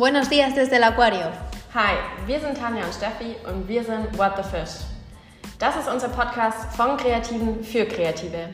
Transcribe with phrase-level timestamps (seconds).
[0.00, 1.26] Buenos días desde el Acuario.
[1.74, 4.80] Hi, wir sind Tanja und Steffi und wir sind What the Fish.
[5.58, 8.48] Das ist unser Podcast von Kreativen für Kreative.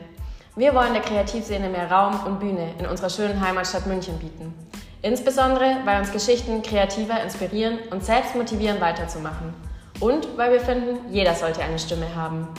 [0.57, 4.53] Wir wollen der Kreativszene mehr Raum und Bühne in unserer schönen Heimatstadt München bieten.
[5.01, 9.53] Insbesondere, weil uns Geschichten kreativer inspirieren und selbst motivieren, weiterzumachen.
[10.01, 12.49] Und weil wir finden, jeder sollte eine Stimme haben.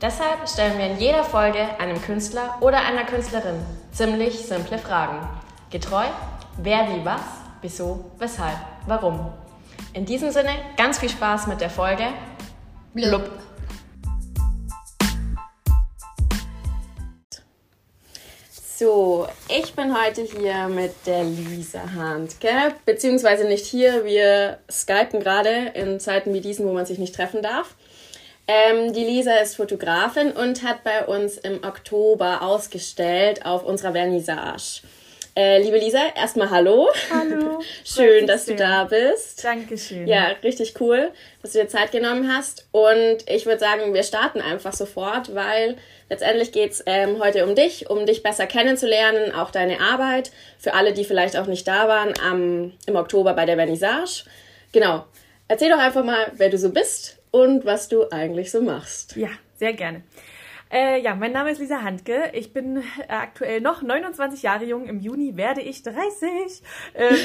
[0.00, 5.28] Deshalb stellen wir in jeder Folge einem Künstler oder einer Künstlerin ziemlich simple Fragen.
[5.70, 6.06] Getreu,
[6.56, 9.32] wer wie was, wieso, weshalb, warum.
[9.92, 12.04] In diesem Sinne ganz viel Spaß mit der Folge.
[12.94, 13.28] Blub.
[18.52, 25.72] So, ich bin heute hier mit der Lisa Handke, beziehungsweise nicht hier, wir skypen gerade
[25.74, 27.74] in Zeiten wie diesen, wo man sich nicht treffen darf.
[28.46, 34.82] Ähm, die Lisa ist Fotografin und hat bei uns im Oktober ausgestellt auf unserer Vernissage.
[35.38, 36.88] Äh, liebe Lisa, erstmal hallo.
[37.12, 37.60] Hallo.
[37.84, 39.44] Schön, dass du da bist.
[39.44, 40.08] Dankeschön.
[40.08, 42.66] Ja, richtig cool, dass du dir Zeit genommen hast.
[42.72, 45.76] Und ich würde sagen, wir starten einfach sofort, weil
[46.08, 50.32] letztendlich geht's ähm, heute um dich, um dich besser kennenzulernen, auch deine Arbeit.
[50.58, 54.24] Für alle, die vielleicht auch nicht da waren, am, im Oktober bei der Vernissage.
[54.72, 55.04] Genau.
[55.48, 59.16] Erzähl doch einfach mal, wer du so bist und was du eigentlich so machst.
[59.16, 60.02] Ja, sehr gerne.
[60.70, 62.30] Äh, ja, mein Name ist Lisa Handke.
[62.32, 64.86] Ich bin aktuell noch 29 Jahre jung.
[64.86, 66.62] Im Juni werde ich 30.
[66.94, 67.16] Ähm,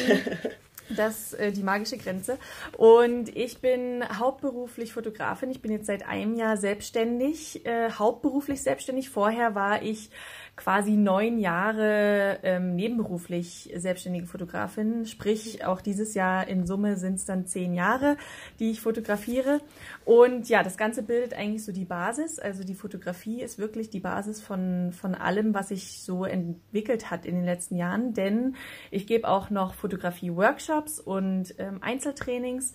[0.96, 2.38] das äh, die magische Grenze.
[2.78, 5.50] Und ich bin hauptberuflich Fotografin.
[5.50, 9.10] Ich bin jetzt seit einem Jahr selbstständig, äh, hauptberuflich selbstständig.
[9.10, 10.12] Vorher war ich
[10.62, 15.08] quasi neun Jahre ähm, nebenberuflich selbstständige Fotografin.
[15.08, 18.16] Sprich, auch dieses Jahr in Summe sind es dann zehn Jahre,
[18.60, 19.62] die ich fotografiere.
[20.06, 22.38] Und ja, das Ganze bildet eigentlich so die Basis.
[22.38, 27.26] Also die Fotografie ist wirklich die Basis von, von allem, was sich so entwickelt hat
[27.26, 28.14] in den letzten Jahren.
[28.14, 28.56] Denn
[28.92, 32.74] ich gebe auch noch Fotografie-Workshops und ähm, Einzeltrainings.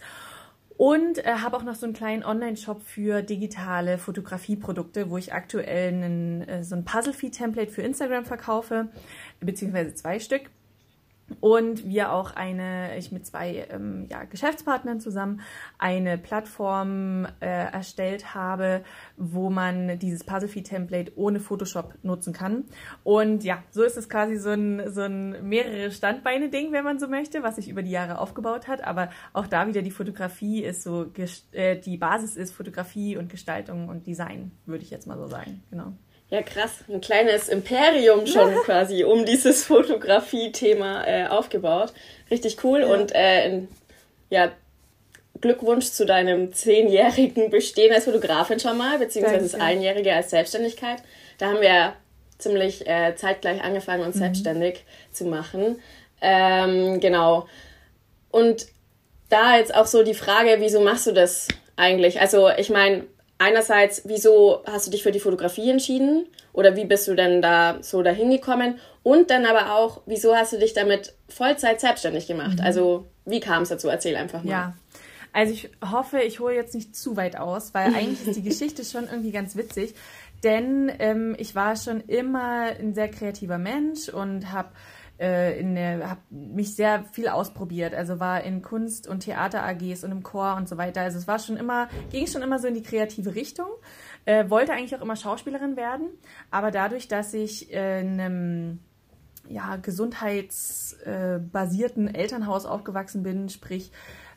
[0.77, 5.89] Und äh, habe auch noch so einen kleinen Online-Shop für digitale Fotografieprodukte, wo ich aktuell
[5.89, 8.89] einen, äh, so ein Puzzle-Feed-Template für Instagram verkaufe,
[9.41, 10.43] beziehungsweise zwei Stück
[11.41, 15.41] und wir auch eine, ich mit zwei ähm, ja, Geschäftspartnern zusammen
[15.79, 18.83] eine Plattform äh, erstellt habe,
[19.17, 22.65] wo man dieses Puzzlefeed-Template ohne Photoshop nutzen kann.
[23.03, 27.09] Und ja, so ist es quasi so ein, so ein mehrere Standbeine-Ding, wenn man so
[27.09, 28.85] möchte, was sich über die Jahre aufgebaut hat.
[28.85, 31.07] Aber auch da wieder die Fotografie ist so,
[31.53, 35.63] äh, die Basis ist Fotografie und Gestaltung und Design, würde ich jetzt mal so sagen.
[35.71, 35.93] Genau.
[36.31, 36.85] Ja, krass.
[36.89, 41.93] Ein kleines Imperium schon quasi um dieses Fotografie-Thema äh, aufgebaut.
[42.31, 42.81] Richtig cool.
[42.81, 42.87] Ja.
[42.87, 43.63] Und äh,
[44.31, 44.51] ja,
[45.41, 49.53] Glückwunsch zu deinem zehnjährigen Bestehen als Fotografin schon mal, beziehungsweise Danke.
[49.53, 51.03] das Einjährige als Selbstständigkeit.
[51.39, 51.93] Da haben wir
[52.39, 54.21] ziemlich äh, zeitgleich angefangen, uns mhm.
[54.21, 55.81] selbstständig zu machen.
[56.21, 57.47] Ähm, genau.
[58.31, 58.67] Und
[59.29, 62.21] da jetzt auch so die Frage, wieso machst du das eigentlich?
[62.21, 63.05] Also ich meine,
[63.39, 67.79] einerseits, wieso hast du dich für die Fotografie entschieden oder wie bist du denn da
[67.83, 68.79] so dahin gekommen?
[69.03, 72.59] Und dann aber auch, wieso hast du dich damit Vollzeit selbstständig gemacht?
[72.59, 72.65] Mhm.
[72.65, 73.89] Also, wie kam es dazu?
[73.89, 74.51] Erzähl einfach mal.
[74.51, 74.75] Ja.
[75.33, 78.85] Also ich hoffe, ich hole jetzt nicht zu weit aus, weil eigentlich ist die Geschichte
[78.85, 79.95] schon irgendwie ganz witzig.
[80.43, 84.71] Denn ähm, ich war schon immer ein sehr kreativer Mensch und habe
[85.19, 87.95] äh, in der, habe mich sehr viel ausprobiert.
[87.95, 91.01] Also war in Kunst- und Theater-AGs und im Chor und so weiter.
[91.03, 93.69] Also es war schon immer, ging schon immer so in die kreative Richtung.
[94.25, 96.09] Äh, wollte eigentlich auch immer Schauspielerin werden,
[96.51, 98.81] aber dadurch, dass ich äh, in einem
[99.49, 103.93] ja, gesundheitsbasierten Elternhaus aufgewachsen bin, sprich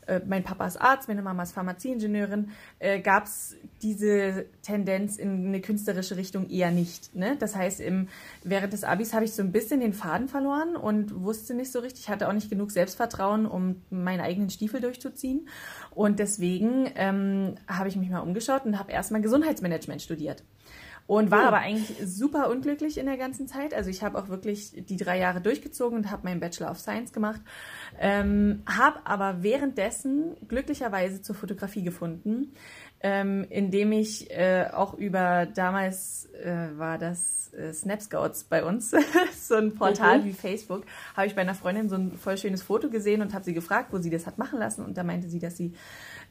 [0.10, 2.50] äh, mein Papa ist Arzt, meine Mama ist Pharmazieingenieurin,
[2.80, 7.16] äh, gab es diese Tendenz in eine künstlerische Richtung eher nicht.
[7.16, 7.38] Ne?
[7.40, 8.08] Das heißt, im,
[8.44, 11.80] während des Abis habe ich so ein bisschen den Faden verloren und wusste nicht so
[11.80, 15.48] richtig, hatte auch nicht genug Selbstvertrauen, um meinen eigenen Stiefel durchzuziehen.
[15.92, 20.44] Und deswegen ähm, habe ich mich mal umgeschaut und habe erstmal Gesundheitsmanagement studiert
[21.10, 21.48] und war oh.
[21.48, 23.74] aber eigentlich super unglücklich in der ganzen Zeit.
[23.74, 27.12] Also ich habe auch wirklich die drei Jahre durchgezogen und habe meinen Bachelor of Science
[27.12, 27.42] gemacht,
[27.98, 32.54] ähm, habe aber währenddessen glücklicherweise zur Fotografie gefunden,
[33.02, 38.92] ähm, indem ich äh, auch über damals äh, war das äh, Snapscouts bei uns,
[39.40, 40.26] so ein Portal mhm.
[40.26, 40.84] wie Facebook,
[41.16, 43.94] habe ich bei einer Freundin so ein voll schönes Foto gesehen und habe sie gefragt,
[43.94, 45.74] wo sie das hat machen lassen und da meinte sie, dass sie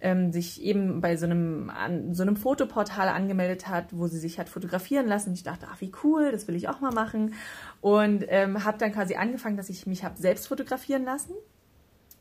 [0.00, 4.38] ähm, sich eben bei so einem, an, so einem Fotoportal angemeldet hat, wo sie sich
[4.38, 5.32] hat fotografieren lassen.
[5.32, 7.34] Ich dachte, ach wie cool, das will ich auch mal machen.
[7.80, 11.32] Und ähm, habe dann quasi angefangen, dass ich mich habe selbst fotografieren lassen.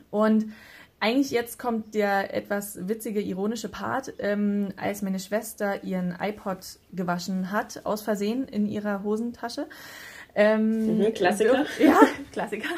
[0.10, 0.48] Und
[1.00, 6.60] eigentlich jetzt kommt der etwas witzige, ironische Part, ähm, als meine Schwester ihren iPod
[6.92, 9.68] gewaschen hat, aus Versehen in ihrer Hosentasche
[10.40, 11.66] Ähm, mhm, Klassiker.
[11.80, 12.00] Ja,
[12.32, 12.70] Klassiker.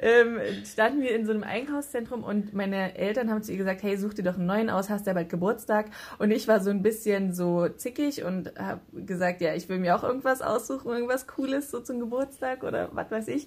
[0.00, 3.96] ähm, standen wir in so einem Einkaufszentrum und meine Eltern haben zu ihr gesagt, hey,
[3.96, 5.86] such dir doch einen neuen aus, hast ja bald Geburtstag.
[6.18, 9.94] Und ich war so ein bisschen so zickig und habe gesagt, ja, ich will mir
[9.94, 13.46] auch irgendwas aussuchen, irgendwas Cooles so zum Geburtstag oder was weiß ich.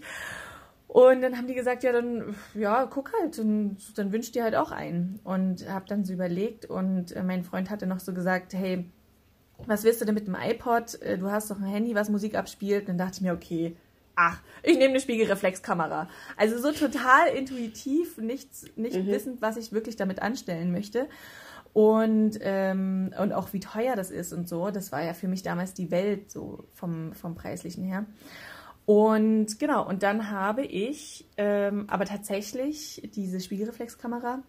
[0.94, 4.54] Und dann haben die gesagt, ja, dann, ja, guck halt, dann, dann wünsch dir halt
[4.54, 5.20] auch einen.
[5.24, 8.86] Und habe dann so überlegt und äh, mein Freund hatte noch so gesagt, hey,
[9.66, 11.02] was willst du denn mit dem iPod?
[11.02, 12.82] Äh, du hast doch ein Handy, was Musik abspielt.
[12.82, 13.76] Und dann dachte ich mir, okay,
[14.16, 16.10] ach, ich nehme eine Spiegelreflexkamera.
[16.38, 19.08] Also so total intuitiv, nichts, nicht mhm.
[19.08, 21.10] wissend, was ich wirklich damit anstellen möchte.
[21.74, 24.70] Und, ähm, und auch wie teuer das ist und so.
[24.70, 28.06] Das war ja für mich damals die Welt, so vom, vom Preislichen her.
[28.86, 34.44] Und genau, und dann habe ich ähm, aber tatsächlich diese Spiegelreflexkamera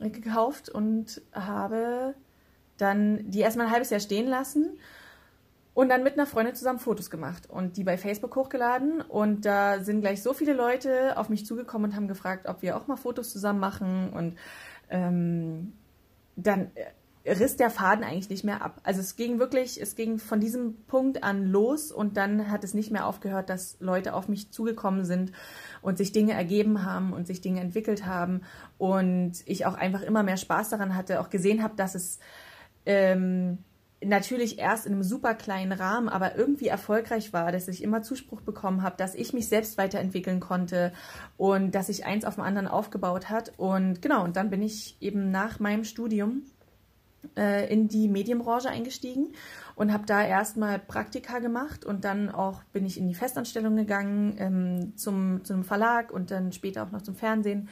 [0.00, 2.14] gekauft und habe
[2.78, 4.78] dann die erstmal ein halbes Jahr stehen lassen
[5.74, 9.00] und dann mit einer Freundin zusammen Fotos gemacht und die bei Facebook hochgeladen.
[9.02, 12.76] Und da sind gleich so viele Leute auf mich zugekommen und haben gefragt, ob wir
[12.76, 14.10] auch mal Fotos zusammen machen.
[14.10, 14.38] Und
[14.88, 15.72] ähm,
[16.36, 16.70] dann
[17.26, 18.80] riss der Faden eigentlich nicht mehr ab.
[18.82, 22.74] Also es ging wirklich, es ging von diesem Punkt an los und dann hat es
[22.74, 25.32] nicht mehr aufgehört, dass Leute auf mich zugekommen sind
[25.80, 28.42] und sich Dinge ergeben haben und sich Dinge entwickelt haben
[28.76, 32.18] und ich auch einfach immer mehr Spaß daran hatte, auch gesehen habe, dass es
[32.84, 33.58] ähm,
[34.04, 38.40] natürlich erst in einem super kleinen Rahmen, aber irgendwie erfolgreich war, dass ich immer Zuspruch
[38.42, 40.92] bekommen habe, dass ich mich selbst weiterentwickeln konnte
[41.36, 43.52] und dass sich eins auf dem anderen aufgebaut hat.
[43.56, 46.42] Und genau, und dann bin ich eben nach meinem Studium
[47.36, 49.32] äh, in die Medienbranche eingestiegen
[49.76, 54.36] und habe da erstmal Praktika gemacht und dann auch bin ich in die Festanstellung gegangen
[54.38, 57.68] ähm, zum, zum Verlag und dann später auch noch zum Fernsehen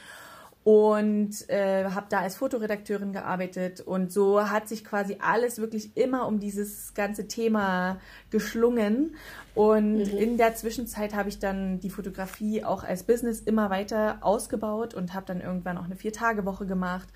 [0.64, 6.26] und äh, habe da als Fotoredakteurin gearbeitet und so hat sich quasi alles wirklich immer
[6.28, 7.98] um dieses ganze Thema
[8.30, 9.16] geschlungen
[9.56, 10.18] und mhm.
[10.18, 15.14] in der Zwischenzeit habe ich dann die Fotografie auch als Business immer weiter ausgebaut und
[15.14, 17.08] habe dann irgendwann auch eine Vier-Tage-Woche gemacht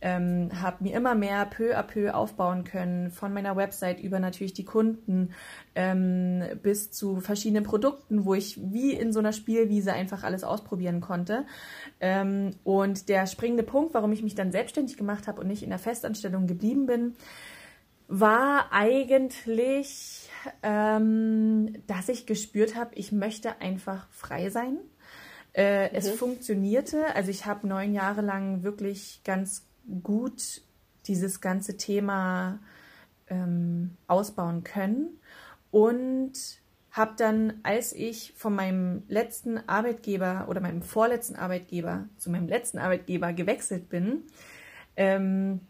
[0.00, 4.52] ähm, habe mir immer mehr peu à peu aufbauen können, von meiner Website über natürlich
[4.52, 5.32] die Kunden
[5.74, 11.00] ähm, bis zu verschiedenen Produkten, wo ich wie in so einer Spielwiese einfach alles ausprobieren
[11.00, 11.46] konnte.
[12.00, 15.70] Ähm, und der springende Punkt, warum ich mich dann selbstständig gemacht habe und nicht in
[15.70, 17.16] der Festanstellung geblieben bin,
[18.06, 20.30] war eigentlich,
[20.62, 24.78] ähm, dass ich gespürt habe, ich möchte einfach frei sein.
[25.54, 25.94] Äh, mhm.
[25.94, 27.14] Es funktionierte.
[27.14, 29.67] Also ich habe neun Jahre lang wirklich ganz
[30.02, 30.62] gut
[31.06, 32.60] dieses ganze Thema
[33.28, 35.18] ähm, ausbauen können
[35.70, 36.32] und
[36.90, 42.78] habe dann, als ich von meinem letzten Arbeitgeber oder meinem vorletzten Arbeitgeber zu meinem letzten
[42.78, 44.24] Arbeitgeber gewechselt bin,
[44.96, 45.60] ähm,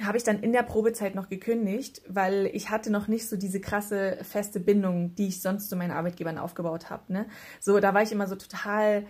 [0.00, 3.60] habe ich dann in der Probezeit noch gekündigt, weil ich hatte noch nicht so diese
[3.60, 7.12] krasse feste Bindung, die ich sonst zu meinen Arbeitgebern aufgebaut habe.
[7.12, 7.26] Ne?
[7.58, 9.04] So, da war ich immer so total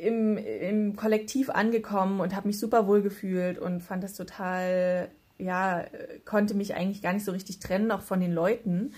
[0.00, 5.84] im, im Kollektiv angekommen und habe mich super wohl gefühlt und fand das total, ja,
[6.24, 8.92] konnte mich eigentlich gar nicht so richtig trennen, auch von den Leuten.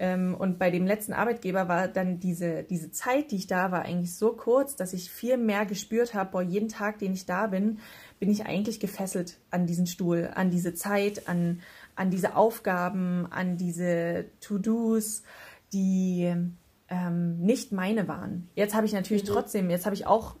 [0.00, 3.82] Ähm, und bei dem letzten Arbeitgeber war dann diese, diese Zeit, die ich da war,
[3.82, 7.48] eigentlich so kurz, dass ich viel mehr gespürt habe, boah, jeden Tag, den ich da
[7.48, 7.80] bin,
[8.18, 11.60] bin ich eigentlich gefesselt an diesen Stuhl, an diese Zeit, an,
[11.96, 15.22] an diese Aufgaben, an diese To-Dos,
[15.74, 16.34] die
[16.90, 18.48] ähm, nicht meine waren.
[18.54, 19.32] Jetzt habe ich natürlich mhm.
[19.32, 20.36] trotzdem, jetzt habe ich auch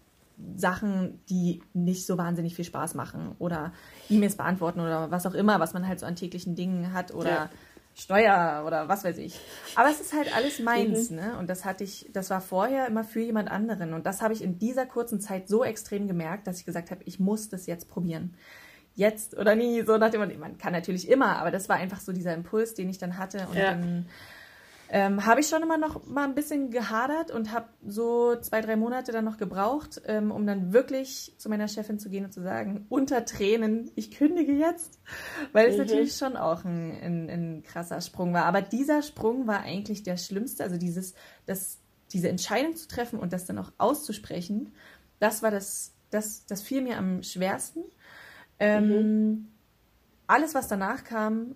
[0.56, 3.72] Sachen, die nicht so wahnsinnig viel Spaß machen oder
[4.08, 7.30] E-Mails beantworten oder was auch immer, was man halt so an täglichen Dingen hat oder
[7.30, 7.50] ja.
[7.94, 9.38] Steuer oder was weiß ich.
[9.76, 11.16] Aber es ist halt alles meins, mhm.
[11.16, 11.38] ne?
[11.38, 13.92] Und das hatte ich, das war vorher immer für jemand anderen.
[13.92, 17.02] Und das habe ich in dieser kurzen Zeit so extrem gemerkt, dass ich gesagt habe,
[17.04, 18.34] ich muss das jetzt probieren.
[18.96, 22.12] Jetzt oder nie, so nach dem, man kann natürlich immer, aber das war einfach so
[22.12, 23.70] dieser Impuls, den ich dann hatte und ja.
[23.72, 24.06] dann
[24.92, 28.74] ähm, habe ich schon immer noch mal ein bisschen gehadert und habe so zwei, drei
[28.74, 32.42] Monate dann noch gebraucht, ähm, um dann wirklich zu meiner Chefin zu gehen und zu
[32.42, 34.98] sagen, unter Tränen, ich kündige jetzt,
[35.52, 35.82] weil es mhm.
[35.82, 38.46] natürlich schon auch ein, ein, ein, krasser Sprung war.
[38.46, 41.14] Aber dieser Sprung war eigentlich der schlimmste, also dieses,
[41.46, 41.78] das,
[42.12, 44.72] diese Entscheidung zu treffen und das dann auch auszusprechen,
[45.20, 47.84] das war das, das, das fiel mir am schwersten.
[48.58, 49.48] Ähm, mhm.
[50.26, 51.54] Alles, was danach kam,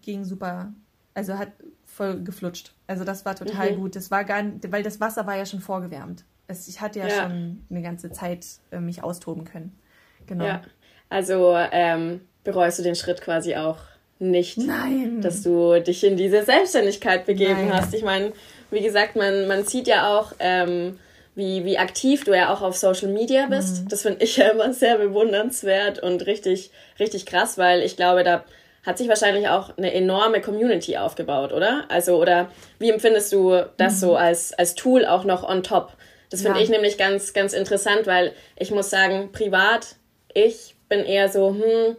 [0.00, 0.72] ging super,
[1.12, 1.52] also hat
[1.92, 2.72] voll geflutscht.
[2.86, 3.76] Also das war total mhm.
[3.76, 3.96] gut.
[3.96, 6.24] Das war gar nicht, weil das Wasser war ja schon vorgewärmt.
[6.48, 9.78] Es, ich hatte ja, ja, schon eine ganze Zeit äh, mich austoben können.
[10.26, 10.44] Genau.
[10.44, 10.62] Ja.
[11.08, 13.78] Also ähm, bereust du den Schritt quasi auch
[14.18, 15.20] nicht, Nein.
[15.20, 17.74] dass du dich in diese Selbstständigkeit begeben Nein.
[17.74, 17.92] hast.
[17.92, 18.32] Ich meine,
[18.70, 20.98] wie gesagt, man, man sieht ja auch, ähm,
[21.34, 23.84] wie, wie aktiv du ja auch auf Social Media bist.
[23.84, 23.88] Mhm.
[23.88, 28.44] Das finde ich ja immer sehr bewundernswert und richtig, richtig krass, weil ich glaube, da
[28.84, 31.84] hat sich wahrscheinlich auch eine enorme Community aufgebaut, oder?
[31.88, 33.98] Also, oder wie empfindest du das mhm.
[33.98, 35.92] so als, als Tool auch noch on top?
[36.30, 36.64] Das finde ja.
[36.64, 39.96] ich nämlich ganz, ganz interessant, weil ich muss sagen, privat,
[40.34, 41.96] ich bin eher so, hm,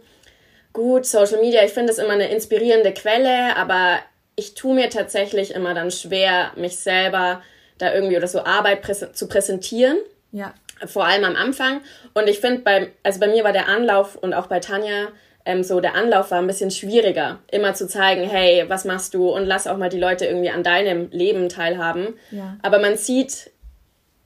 [0.72, 4.00] gut, Social Media, ich finde es immer eine inspirierende Quelle, aber
[4.36, 7.42] ich tue mir tatsächlich immer dann schwer, mich selber
[7.78, 9.96] da irgendwie oder so Arbeit präs zu präsentieren.
[10.32, 10.52] Ja.
[10.86, 11.80] Vor allem am Anfang.
[12.14, 15.08] Und ich finde, bei, also bei mir war der Anlauf und auch bei Tanja
[15.44, 19.28] ähm, so, der Anlauf war ein bisschen schwieriger, immer zu zeigen, hey, was machst du
[19.28, 22.14] und lass auch mal die Leute irgendwie an deinem Leben teilhaben.
[22.30, 22.56] Ja.
[22.62, 23.50] Aber man sieht,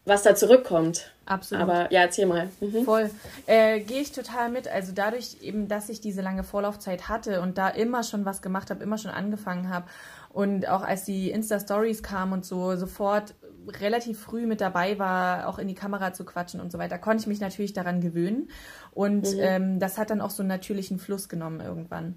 [0.05, 1.11] was da zurückkommt.
[1.27, 1.63] Absolut.
[1.63, 2.49] Aber ja, erzähl mal.
[2.61, 2.85] Mhm.
[2.85, 3.11] Voll.
[3.47, 4.67] Äh, Gehe ich total mit.
[4.67, 8.71] Also dadurch eben, dass ich diese lange Vorlaufzeit hatte und da immer schon was gemacht
[8.71, 9.87] habe, immer schon angefangen habe
[10.31, 13.35] und auch als die Insta-Stories kamen und so sofort
[13.69, 17.23] relativ früh mit dabei war, auch in die Kamera zu quatschen und so weiter, konnte
[17.23, 18.49] ich mich natürlich daran gewöhnen.
[18.93, 19.41] Und mhm.
[19.41, 22.17] ähm, das hat dann auch so einen natürlichen Fluss genommen irgendwann.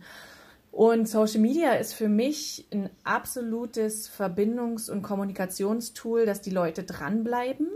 [0.71, 7.67] Und Social Media ist für mich ein absolutes Verbindungs- und Kommunikationstool, dass die Leute dranbleiben.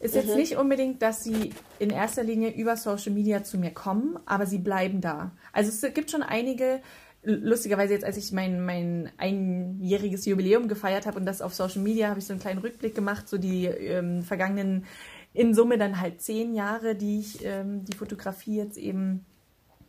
[0.00, 0.20] Ist mhm.
[0.20, 4.46] jetzt nicht unbedingt, dass sie in erster Linie über Social Media zu mir kommen, aber
[4.46, 5.30] sie bleiben da.
[5.52, 6.80] Also es gibt schon einige,
[7.22, 12.08] lustigerweise jetzt, als ich mein, mein einjähriges Jubiläum gefeiert habe und das auf Social Media,
[12.08, 14.86] habe ich so einen kleinen Rückblick gemacht, so die ähm, vergangenen,
[15.32, 19.24] in Summe dann halt zehn Jahre, die ich ähm, die Fotografie jetzt eben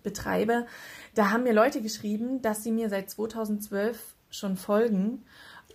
[0.03, 0.65] betreibe.
[1.15, 3.97] Da haben mir Leute geschrieben, dass sie mir seit 2012
[4.29, 5.23] schon folgen.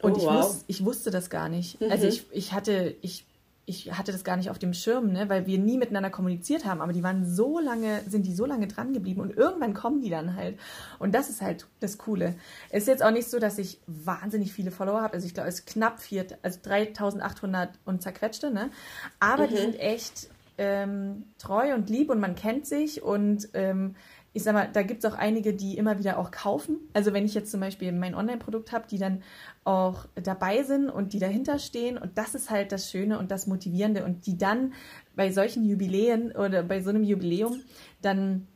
[0.02, 0.44] Und oh, ich, wow.
[0.44, 1.80] wus ich wusste das gar nicht.
[1.80, 1.92] Also mhm.
[1.92, 3.25] Also ich, ich hatte, ich
[3.68, 6.80] ich hatte das gar nicht auf dem Schirm, ne, weil wir nie miteinander kommuniziert haben,
[6.80, 10.08] aber die waren so lange, sind die so lange dran geblieben und irgendwann kommen die
[10.08, 10.56] dann halt.
[11.00, 12.36] Und das ist halt das Coole.
[12.70, 15.14] Es ist jetzt auch nicht so, dass ich wahnsinnig viele Follower habe.
[15.14, 18.70] Also ich glaube, es ist knapp vier, also 3800 und zerquetschte, ne?
[19.18, 19.50] Aber mhm.
[19.50, 23.96] die sind echt ähm, treu und lieb und man kennt sich und ähm,
[24.36, 26.76] ich sag mal, da gibt es auch einige, die immer wieder auch kaufen.
[26.92, 29.22] Also wenn ich jetzt zum Beispiel mein Online-Produkt habe, die dann
[29.64, 31.96] auch dabei sind und die dahinter stehen.
[31.96, 34.04] Und das ist halt das Schöne und das Motivierende.
[34.04, 34.74] Und die dann
[35.14, 37.62] bei solchen Jubiläen oder bei so einem Jubiläum
[38.02, 38.46] dann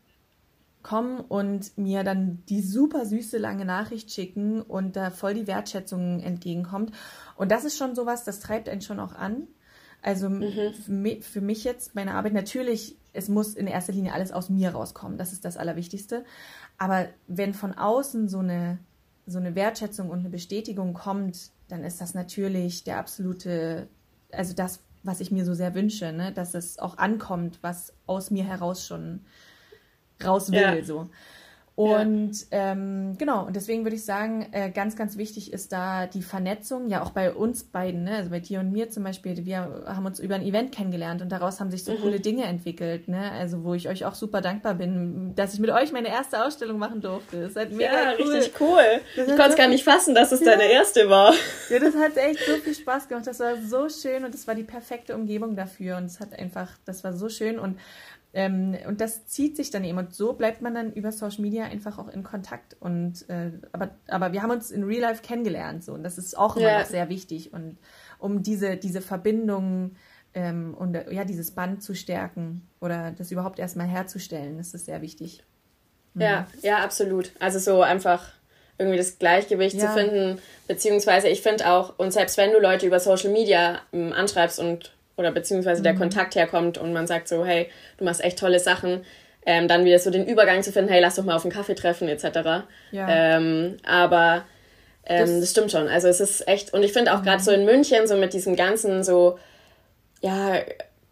[0.82, 6.20] kommen und mir dann die super süße lange Nachricht schicken und da voll die Wertschätzung
[6.20, 6.92] entgegenkommt.
[7.36, 9.46] Und das ist schon sowas, das treibt einen schon auch an.
[10.02, 10.74] Also mhm.
[11.22, 15.18] für mich jetzt, meine Arbeit, natürlich, es muss in erster Linie alles aus mir rauskommen.
[15.18, 16.24] Das ist das Allerwichtigste.
[16.78, 18.78] Aber wenn von außen so eine,
[19.26, 23.88] so eine Wertschätzung und eine Bestätigung kommt, dann ist das natürlich der absolute,
[24.32, 26.32] also das, was ich mir so sehr wünsche, ne?
[26.32, 29.20] dass es auch ankommt, was aus mir heraus schon
[30.22, 30.60] raus will.
[30.60, 30.84] Ja.
[30.84, 31.10] So.
[31.80, 32.72] Und ja.
[32.72, 36.90] ähm, genau, und deswegen würde ich sagen, äh, ganz, ganz wichtig ist da die Vernetzung,
[36.90, 38.16] ja auch bei uns beiden, ne?
[38.16, 41.32] also bei dir und mir zum Beispiel, wir haben uns über ein Event kennengelernt und
[41.32, 42.00] daraus haben sich so mhm.
[42.02, 43.32] coole Dinge entwickelt, ne?
[43.32, 46.78] Also wo ich euch auch super dankbar bin, dass ich mit euch meine erste Ausstellung
[46.78, 47.40] machen durfte.
[47.40, 48.30] Das ist halt mega ja, cool.
[48.30, 49.00] richtig cool.
[49.16, 50.52] ich konnte es gar nicht fassen, dass es ja.
[50.52, 51.32] deine erste war.
[51.70, 53.26] Ja, das hat echt so viel Spaß gemacht.
[53.26, 55.96] Das war so schön und das war die perfekte Umgebung dafür.
[55.96, 57.58] Und es hat einfach, das war so schön.
[57.58, 57.78] Und
[58.32, 61.64] ähm, und das zieht sich dann eben und so bleibt man dann über Social Media
[61.64, 62.76] einfach auch in Kontakt.
[62.78, 66.38] Und äh, aber, aber wir haben uns in Real Life kennengelernt so und das ist
[66.38, 66.78] auch immer ja.
[66.80, 67.78] noch sehr wichtig und
[68.18, 69.96] um diese, diese Verbindung
[70.34, 74.84] ähm, und äh, ja, dieses Band zu stärken oder das überhaupt erstmal herzustellen, ist das
[74.84, 75.42] sehr wichtig.
[76.14, 76.22] Mhm.
[76.22, 77.32] Ja, ja, absolut.
[77.40, 78.32] Also so einfach
[78.78, 79.88] irgendwie das Gleichgewicht ja.
[79.88, 84.12] zu finden, beziehungsweise ich finde auch, und selbst wenn du Leute über Social Media ähm,
[84.12, 85.98] anschreibst und oder beziehungsweise der mhm.
[85.98, 89.04] Kontakt herkommt und man sagt so, hey, du machst echt tolle Sachen,
[89.46, 91.74] ähm, dann wieder so den Übergang zu finden, hey, lass doch mal auf einen Kaffee
[91.74, 92.24] treffen, etc.
[92.90, 93.08] Ja.
[93.08, 94.44] Ähm, aber
[95.06, 95.86] ähm, das, das, stimmt schon.
[95.88, 97.24] Also es ist echt, und ich finde auch mhm.
[97.24, 99.38] gerade so in München, so mit diesem ganzen so,
[100.20, 100.58] ja,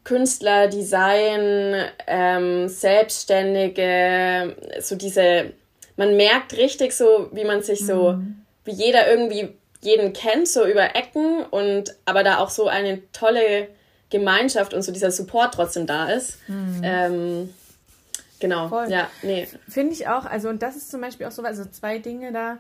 [0.05, 5.53] Künstler, Design, ähm, Selbstständige, so diese,
[5.97, 8.43] man merkt richtig so, wie man sich so, mhm.
[8.65, 9.51] wie jeder irgendwie
[9.81, 13.69] jeden kennt, so über Ecken und aber da auch so eine tolle
[14.11, 16.39] Gemeinschaft und so dieser Support trotzdem da ist.
[16.49, 16.81] Mhm.
[16.83, 17.55] Ähm,
[18.41, 18.91] genau, Voll.
[18.91, 19.47] ja, nee.
[19.69, 22.59] Finde ich auch, also und das ist zum Beispiel auch so, also zwei Dinge da.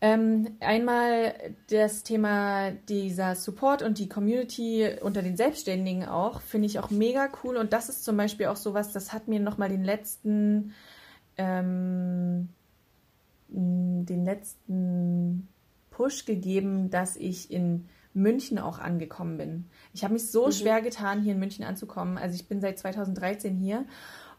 [0.00, 1.34] Ähm, einmal
[1.70, 7.28] das Thema dieser Support und die Community unter den Selbstständigen auch, finde ich auch mega
[7.42, 7.56] cool.
[7.56, 10.74] Und das ist zum Beispiel auch sowas, das hat mir nochmal den letzten,
[11.38, 12.50] ähm,
[13.48, 15.48] den letzten
[15.90, 19.68] Push gegeben, dass ich in München auch angekommen bin.
[19.92, 20.52] Ich habe mich so mhm.
[20.52, 22.16] schwer getan, hier in München anzukommen.
[22.16, 23.84] Also ich bin seit 2013 hier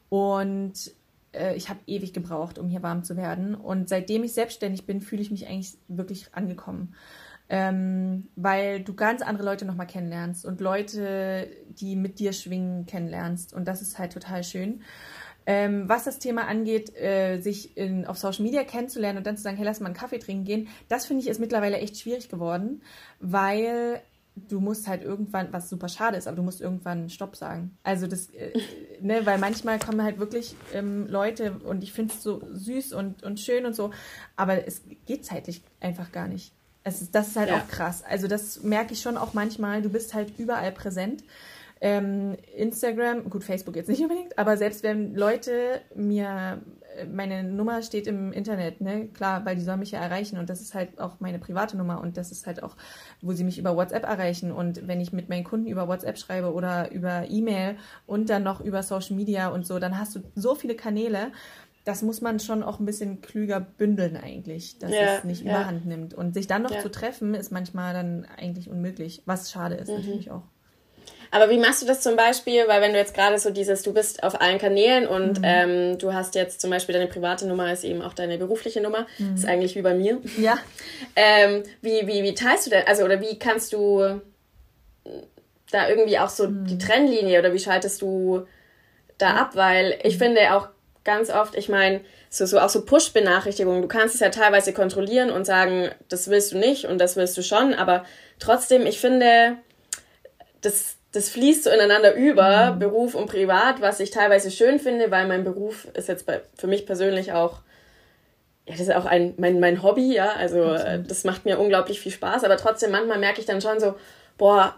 [0.10, 0.91] und
[1.34, 3.53] äh, ich habe ewig gebraucht, um hier warm zu werden.
[3.53, 6.96] Und seitdem ich selbstständig bin, fühle ich mich eigentlich wirklich angekommen.
[7.48, 13.53] Ähm, weil du ganz andere Leute nochmal kennenlernst und Leute, die mit dir schwingen, kennenlernst.
[13.53, 14.82] Und das ist halt total schön.
[15.46, 19.44] Ähm, was das Thema angeht, äh, sich in, auf Social Media kennenzulernen und dann zu
[19.44, 22.30] sagen, hey, lass mal einen Kaffee trinken gehen, das finde ich ist mittlerweile echt schwierig
[22.30, 22.82] geworden,
[23.20, 24.02] weil
[24.36, 27.78] du musst halt irgendwann, was super schade ist, aber du musst irgendwann Stopp sagen.
[27.84, 28.52] Also das, äh,
[29.02, 33.24] ne, weil manchmal kommen halt wirklich ähm, Leute und ich finde es so süß und,
[33.24, 33.92] und schön und so,
[34.36, 36.52] aber es geht zeitlich einfach gar nicht.
[36.84, 37.58] Es ist, das ist halt ja.
[37.58, 38.04] auch krass.
[38.08, 39.82] Also das merke ich schon auch manchmal.
[39.82, 41.24] Du bist halt überall präsent.
[41.88, 46.63] Ähm, Instagram, gut, Facebook jetzt nicht unbedingt, aber selbst wenn Leute mir
[47.12, 49.08] meine Nummer steht im Internet, ne?
[49.10, 52.01] Klar, weil die sollen mich ja erreichen und das ist halt auch meine private Nummer
[52.01, 52.75] und das ist halt auch,
[53.22, 56.54] wo sie mich über WhatsApp erreichen und wenn ich mit meinen Kunden über WhatsApp schreibe
[56.54, 60.56] oder über E-Mail und dann noch über Social Media und so, dann hast du so
[60.56, 61.32] viele Kanäle.
[61.84, 65.51] Das muss man schon auch ein bisschen klüger bündeln eigentlich, dass ja, es nicht ja.
[65.51, 66.15] überhand nimmt.
[66.15, 66.80] Und sich dann noch ja.
[66.80, 69.98] zu treffen, ist manchmal dann eigentlich unmöglich, was schade ist mhm.
[69.98, 70.42] natürlich auch.
[71.36, 72.65] Aber wie machst du das zum Beispiel?
[72.70, 75.44] Weil wenn du jetzt gerade so dieses, du bist auf allen Kanälen und mhm.
[75.44, 79.06] ähm, du hast jetzt zum Beispiel deine private Nummer ist eben auch deine berufliche Nummer,
[79.18, 79.36] mhm.
[79.36, 80.22] ist eigentlich wie bei mir.
[80.38, 80.58] Ja.
[81.18, 84.22] Ähm, wie, wie, wie teilst du denn, also oder wie kannst du
[85.72, 86.65] da irgendwie auch so mhm.
[86.68, 88.46] die Trennlinie oder wie schaltest du
[89.18, 89.51] da ab?
[89.56, 90.20] Weil ich mhm.
[90.20, 90.70] finde auch
[91.04, 95.32] ganz oft, ich meine, so, so auch so Push-Benachrichtigungen, du kannst es ja teilweise kontrollieren
[95.32, 98.06] und sagen, das willst du nicht und das willst du schon, aber
[98.39, 99.58] trotzdem, ich finde,
[100.62, 102.80] das, das fließt so ineinander über, mhm.
[102.80, 106.68] Beruf und Privat, was ich teilweise schön finde, weil mein Beruf ist jetzt bei, für
[106.68, 107.62] mich persönlich auch,
[108.68, 111.10] ja, das ist auch ein, mein, mein Hobby, ja, also Absolut.
[111.10, 113.96] das macht mir unglaublich viel Spaß, aber trotzdem manchmal merke ich dann schon so,
[114.38, 114.76] boah,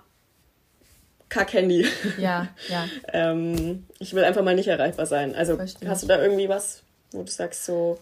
[1.30, 1.88] Kack-Handy.
[2.18, 2.86] Ja, ja.
[3.12, 5.36] ähm, ich will einfach mal nicht erreichbar sein.
[5.36, 5.90] Also Verstehe.
[5.90, 7.98] hast du da irgendwie was, wo du sagst so,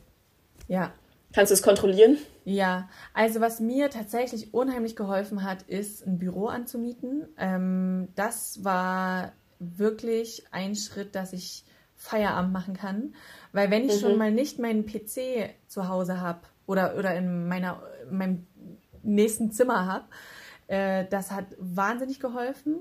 [0.67, 0.91] ja,
[1.35, 2.17] Kannst du es kontrollieren?
[2.45, 7.27] Ja, also was mir tatsächlich unheimlich geholfen hat, ist ein Büro anzumieten.
[7.37, 11.65] Ähm, das war wirklich ein Schritt, dass ich
[11.97, 13.15] Feierabend machen kann.
[13.51, 13.99] Weil wenn ich mhm.
[13.99, 18.47] schon mal nicht meinen PC zu Hause habe oder, oder in meiner, meinem
[19.03, 20.05] nächsten Zimmer habe,
[20.67, 22.77] äh, das hat wahnsinnig geholfen.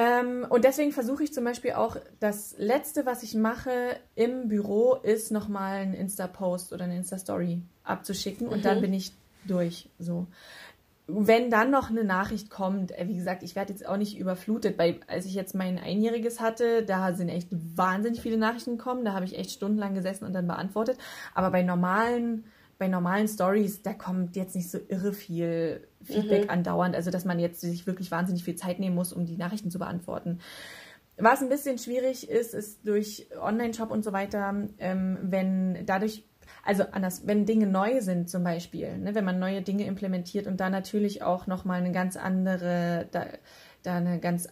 [0.00, 4.94] Ähm, und deswegen versuche ich zum Beispiel auch, das Letzte, was ich mache im Büro,
[4.94, 8.62] ist nochmal ein Insta-Post oder eine Insta-Story abzuschicken und mhm.
[8.62, 9.12] dann bin ich
[9.44, 9.90] durch.
[9.98, 10.26] So.
[11.06, 14.78] Wenn dann noch eine Nachricht kommt, äh, wie gesagt, ich werde jetzt auch nicht überflutet,
[14.78, 19.12] weil als ich jetzt mein Einjähriges hatte, da sind echt wahnsinnig viele Nachrichten gekommen, da
[19.12, 20.96] habe ich echt stundenlang gesessen und dann beantwortet.
[21.34, 22.44] Aber bei normalen
[22.80, 26.50] bei normalen Stories, da kommt jetzt nicht so irre viel Feedback mhm.
[26.50, 29.70] andauernd, also dass man jetzt sich wirklich wahnsinnig viel Zeit nehmen muss, um die Nachrichten
[29.70, 30.40] zu beantworten.
[31.18, 36.24] Was ein bisschen schwierig ist, ist durch Online-Shop und so weiter, ähm, wenn dadurch,
[36.64, 40.58] also anders, wenn Dinge neu sind zum Beispiel, ne, wenn man neue Dinge implementiert und
[40.58, 43.26] da natürlich auch nochmal eine ganz andere, da,
[43.82, 44.48] da eine ganz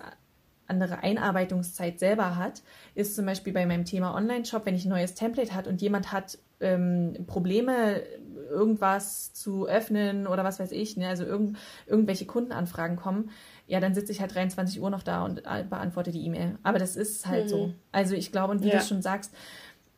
[0.66, 2.62] andere Einarbeitungszeit selber hat,
[2.94, 6.12] ist zum Beispiel bei meinem Thema Online-Shop, wenn ich ein neues Template hat und jemand
[6.12, 8.02] hat ähm, Probleme,
[8.50, 11.08] irgendwas zu öffnen oder was weiß ich, ne?
[11.08, 13.30] also irgend, irgendwelche Kundenanfragen kommen,
[13.66, 16.58] ja, dann sitze ich halt 23 Uhr noch da und beantworte die E-Mail.
[16.62, 17.48] Aber das ist halt mhm.
[17.48, 17.74] so.
[17.92, 18.78] Also ich glaube, und wie ja.
[18.78, 19.34] du schon sagst,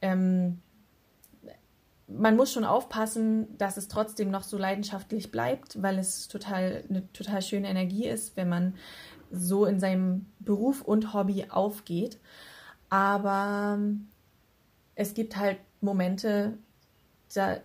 [0.02, 0.60] ähm,
[2.08, 7.10] man muss schon aufpassen, dass es trotzdem noch so leidenschaftlich bleibt, weil es total eine
[7.12, 8.74] total schöne Energie ist, wenn man
[9.30, 12.18] so in seinem Beruf und Hobby aufgeht.
[12.88, 13.78] Aber
[14.96, 16.58] es gibt halt Momente,
[17.34, 17.58] da,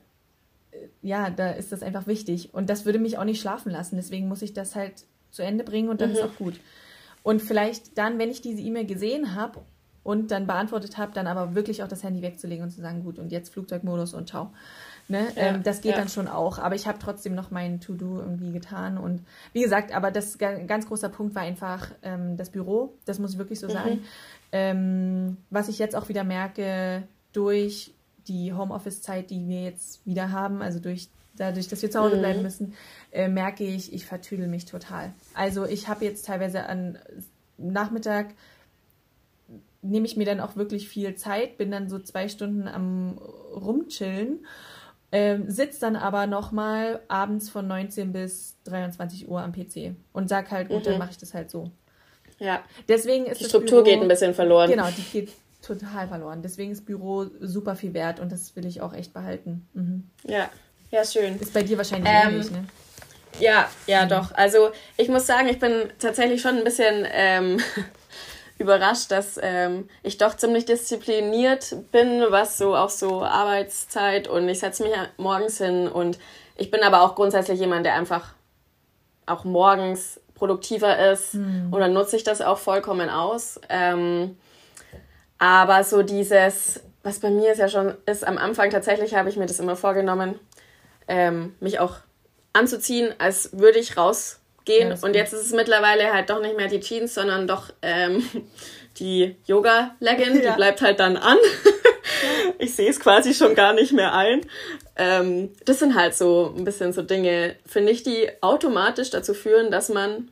[1.02, 2.54] ja, da ist das einfach wichtig.
[2.54, 3.96] Und das würde mich auch nicht schlafen lassen.
[3.96, 6.16] Deswegen muss ich das halt zu Ende bringen und dann mhm.
[6.16, 6.60] ist auch gut.
[7.24, 9.62] Und vielleicht dann, wenn ich diese E-Mail gesehen habe
[10.04, 13.18] und dann beantwortet habe, dann aber wirklich auch das Handy wegzulegen und zu sagen, gut,
[13.18, 14.52] und jetzt Flugzeugmodus und ciao.
[15.08, 15.28] Ne?
[15.36, 15.98] Ja, ähm, das geht ja.
[15.98, 16.60] dann schon auch.
[16.60, 19.00] Aber ich habe trotzdem noch mein To-Do irgendwie getan.
[19.00, 19.22] Und
[19.54, 22.94] wie gesagt, aber das ganz großer Punkt war einfach ähm, das Büro.
[23.06, 23.72] Das muss ich wirklich so mhm.
[23.72, 24.04] sagen.
[24.52, 27.02] Ähm, was ich jetzt auch wieder merke,
[27.34, 27.95] durch
[28.28, 32.40] die Homeoffice-Zeit, die wir jetzt wieder haben, also durch dadurch, dass wir zu Hause bleiben
[32.40, 32.44] mhm.
[32.44, 32.74] müssen,
[33.12, 35.14] äh, merke ich, ich vertüdel mich total.
[35.34, 36.98] Also ich habe jetzt teilweise an
[37.58, 38.28] Nachmittag
[39.82, 44.46] nehme ich mir dann auch wirklich viel Zeit, bin dann so zwei Stunden am rumchillen,
[45.12, 50.52] äh, sitze dann aber nochmal abends von 19 bis 23 Uhr am PC und sag
[50.52, 50.84] halt, gut, mhm.
[50.84, 51.70] dann mache ich das halt so.
[52.40, 52.64] Ja.
[52.88, 54.70] Deswegen ist die Struktur Büro, geht ein bisschen verloren.
[54.70, 55.32] Genau, die geht
[55.66, 56.42] total verloren.
[56.42, 59.68] Deswegen ist Büro super viel wert und das will ich auch echt behalten.
[59.74, 60.10] Mhm.
[60.24, 60.50] Ja,
[60.92, 61.40] ja, schön.
[61.40, 62.66] Ist bei dir wahrscheinlich ähm, ähnlich, ne?
[63.40, 64.10] Ja, ja, mhm.
[64.10, 64.32] doch.
[64.34, 67.60] Also ich muss sagen, ich bin tatsächlich schon ein bisschen ähm,
[68.58, 74.60] überrascht, dass ähm, ich doch ziemlich diszipliniert bin, was so auch so Arbeitszeit und ich
[74.60, 76.18] setze mich morgens hin und
[76.56, 78.34] ich bin aber auch grundsätzlich jemand, der einfach
[79.26, 81.70] auch morgens produktiver ist mhm.
[81.72, 83.60] und dann nutze ich das auch vollkommen aus.
[83.70, 84.38] Ähm,
[85.38, 89.38] Aber so dieses, was bei mir ist ja schon ist, am Anfang tatsächlich habe ich
[89.38, 90.40] mir das immer vorgenommen,
[91.08, 91.98] ähm, mich auch
[92.54, 94.90] anzuziehen, als würde ich rausgehen.
[94.90, 98.24] Ja, und jetzt ist es mittlerweile halt doch nicht mehr die Jeans, sondern doch ähm,
[98.98, 100.52] die Yoga-Legging, ja.
[100.52, 101.38] die bleibt halt dann an.
[102.60, 104.42] ich sehe es quasi schon gar nicht mehr ein.
[104.96, 109.70] Ähm, das sind halt so ein bisschen so Dinge, finde ich, die automatisch dazu führen,
[109.70, 110.32] dass man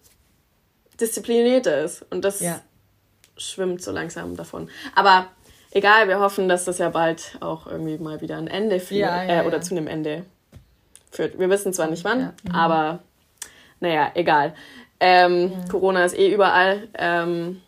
[0.99, 2.05] disziplinierter ist.
[2.09, 2.61] Und das ja.
[3.43, 4.69] Schwimmt so langsam davon.
[4.95, 5.27] Aber
[5.71, 9.23] egal, wir hoffen, dass das ja bald auch irgendwie mal wieder ein Ende führt ja,
[9.23, 10.25] ja, äh, oder zu einem Ende
[11.11, 11.37] führt.
[11.37, 12.51] Wir wissen zwar nicht wann, mhm.
[12.51, 12.99] aber
[13.79, 14.53] naja, egal.
[14.99, 16.87] Ähm, Corona ist eh überall.
[16.97, 17.61] Ähm,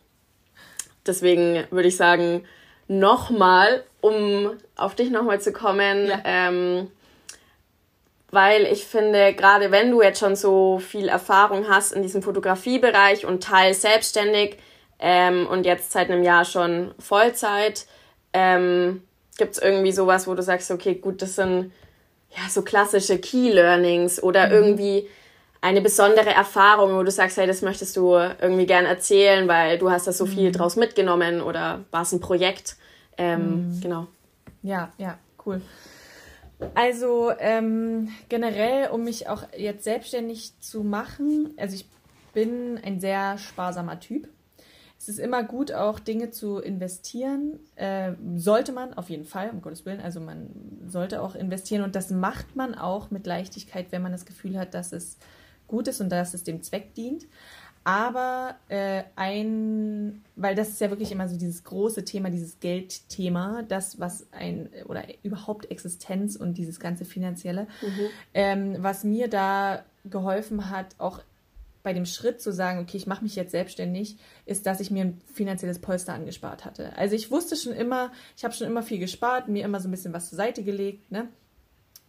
[1.06, 2.46] deswegen würde ich sagen,
[2.88, 6.90] nochmal, um auf dich nochmal zu kommen, ähm,
[8.32, 13.26] weil ich finde, gerade wenn du jetzt schon so viel Erfahrung hast in diesem Fotografiebereich
[13.26, 14.58] und teils selbstständig
[15.00, 17.86] ähm, und jetzt seit einem Jahr schon Vollzeit,
[18.34, 19.04] ähm,
[19.38, 21.72] gibt es irgendwie sowas, wo du sagst, okay, gut, das sind
[22.32, 24.54] ja so klassische Key Learnings oder mhm.
[24.54, 25.10] irgendwie
[25.62, 29.90] eine besondere Erfahrung, wo du sagst, hey, das möchtest du irgendwie gern erzählen, weil du
[29.90, 30.54] hast da so viel mhm.
[30.54, 32.76] draus mitgenommen oder war es ein Projekt?
[33.18, 33.82] Ähm, mhm.
[33.82, 34.08] Genau.
[34.62, 35.62] Ja, ja, cool.
[36.74, 41.90] Also ähm, generell, um mich auch jetzt selbstständig zu machen, also ich
[42.34, 44.28] bin ein sehr sparsamer Typ.
[45.06, 47.60] Es ist immer gut, auch Dinge zu investieren.
[47.76, 50.02] Äh, sollte man auf jeden Fall, um Gottes Willen.
[50.02, 50.50] Also man
[50.88, 54.74] sollte auch investieren und das macht man auch mit Leichtigkeit, wenn man das Gefühl hat,
[54.74, 55.18] dass es
[55.68, 57.28] gut ist und dass es dem Zweck dient.
[57.84, 63.62] Aber äh, ein, weil das ist ja wirklich immer so dieses große Thema, dieses Geldthema,
[63.62, 68.08] das, was ein, oder überhaupt Existenz und dieses ganze Finanzielle, mhm.
[68.34, 71.20] ähm, was mir da geholfen hat, auch
[71.86, 75.06] bei dem Schritt zu sagen, okay, ich mache mich jetzt selbstständig, ist, dass ich mir
[75.06, 76.98] ein finanzielles Polster angespart hatte.
[76.98, 79.92] Also ich wusste schon immer, ich habe schon immer viel gespart, mir immer so ein
[79.92, 81.30] bisschen was zur Seite gelegt, ne?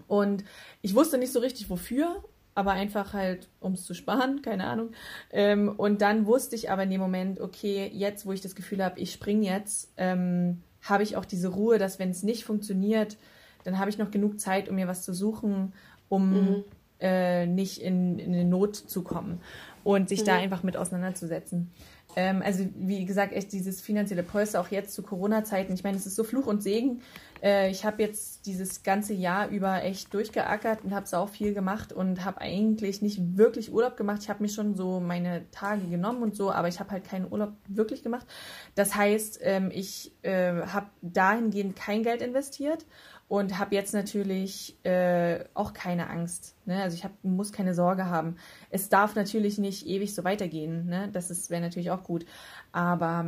[0.09, 0.45] Und
[0.83, 2.25] ich wusste nicht so richtig wofür
[2.57, 4.91] aber einfach halt, um es zu sparen, keine Ahnung.
[5.31, 8.83] Ähm, und dann wusste ich aber in dem Moment, okay, jetzt, wo ich das Gefühl
[8.83, 13.19] habe, ich springe jetzt, ähm, habe ich auch diese Ruhe, dass wenn es nicht funktioniert,
[13.65, 15.75] dann habe ich noch genug Zeit, um mir was zu suchen,
[16.09, 16.65] um mhm.
[17.01, 19.41] Äh, nicht in, in eine Not zu kommen
[19.85, 20.27] und sich mhm.
[20.27, 21.71] da einfach mit auseinanderzusetzen.
[22.17, 25.75] Ähm, also wie gesagt, echt dieses finanzielle Polster auch jetzt zu Corona-Zeiten.
[25.75, 27.03] Ich meine, es ist so Fluch und Segen.
[27.43, 31.93] Äh, ich habe jetzt dieses ganze Jahr über echt durchgeackert und habe auch viel gemacht
[31.93, 34.23] und habe eigentlich nicht wirklich Urlaub gemacht.
[34.23, 37.31] Ich habe mir schon so meine Tage genommen und so, aber ich habe halt keinen
[37.31, 38.27] Urlaub wirklich gemacht.
[38.75, 42.87] Das heißt, ähm, ich äh, habe dahingehend kein Geld investiert
[43.29, 46.55] und habe jetzt natürlich äh, auch keine Angst.
[46.65, 46.81] Ne?
[46.81, 48.37] Also ich hab, muss keine Sorge haben.
[48.71, 50.87] Es darf natürlich nicht ewig so weitergehen.
[50.87, 51.09] Ne?
[51.13, 52.25] Das wäre natürlich auch gut.
[52.71, 53.25] Aber,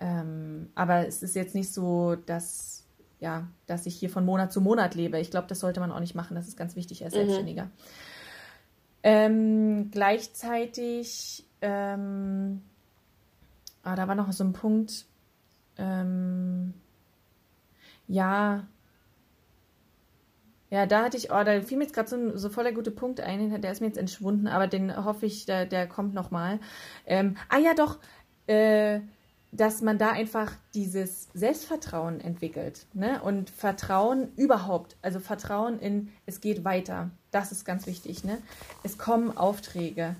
[0.00, 2.86] ähm, aber es ist jetzt nicht so, dass,
[3.20, 5.18] ja, dass ich hier von Monat zu Monat lebe.
[5.20, 6.34] Ich glaube, das sollte man auch nicht machen.
[6.34, 7.18] Das ist ganz wichtig als mhm.
[7.18, 7.70] Selbstständiger.
[9.02, 12.62] Ähm, gleichzeitig, ähm,
[13.82, 15.04] ah, da war noch so ein Punkt,
[15.76, 16.72] ähm,
[18.08, 18.66] ja,
[20.70, 22.90] ja, da hatte ich, oh, da fiel mir jetzt gerade so, so voll der gute
[22.90, 26.58] Punkt ein, der ist mir jetzt entschwunden, aber den hoffe ich, der, der kommt nochmal.
[27.06, 27.98] Ähm, ah ja, doch,
[28.46, 29.00] äh,
[29.52, 32.86] dass man da einfach dieses Selbstvertrauen entwickelt.
[32.94, 33.22] Ne?
[33.22, 37.10] Und Vertrauen überhaupt, also Vertrauen in, es geht weiter.
[37.30, 38.24] Das ist ganz wichtig.
[38.24, 38.38] Ne?
[38.82, 40.16] Es kommen Aufträge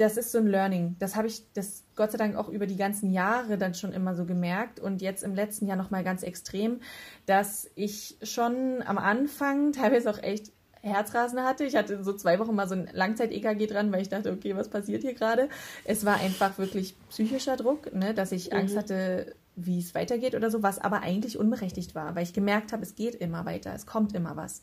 [0.00, 0.96] das ist so ein Learning.
[0.98, 4.14] Das habe ich, das Gott sei Dank auch über die ganzen Jahre dann schon immer
[4.14, 6.80] so gemerkt und jetzt im letzten Jahr nochmal ganz extrem,
[7.26, 10.52] dass ich schon am Anfang teilweise auch echt
[10.82, 11.64] Herzrasen hatte.
[11.64, 14.68] Ich hatte so zwei Wochen mal so ein Langzeit-EKG dran, weil ich dachte, okay, was
[14.68, 15.48] passiert hier gerade?
[15.84, 18.58] Es war einfach wirklich psychischer Druck, ne, dass ich mhm.
[18.58, 22.72] Angst hatte, wie es weitergeht oder so, was aber eigentlich unberechtigt war, weil ich gemerkt
[22.72, 24.62] habe, es geht immer weiter, es kommt immer was.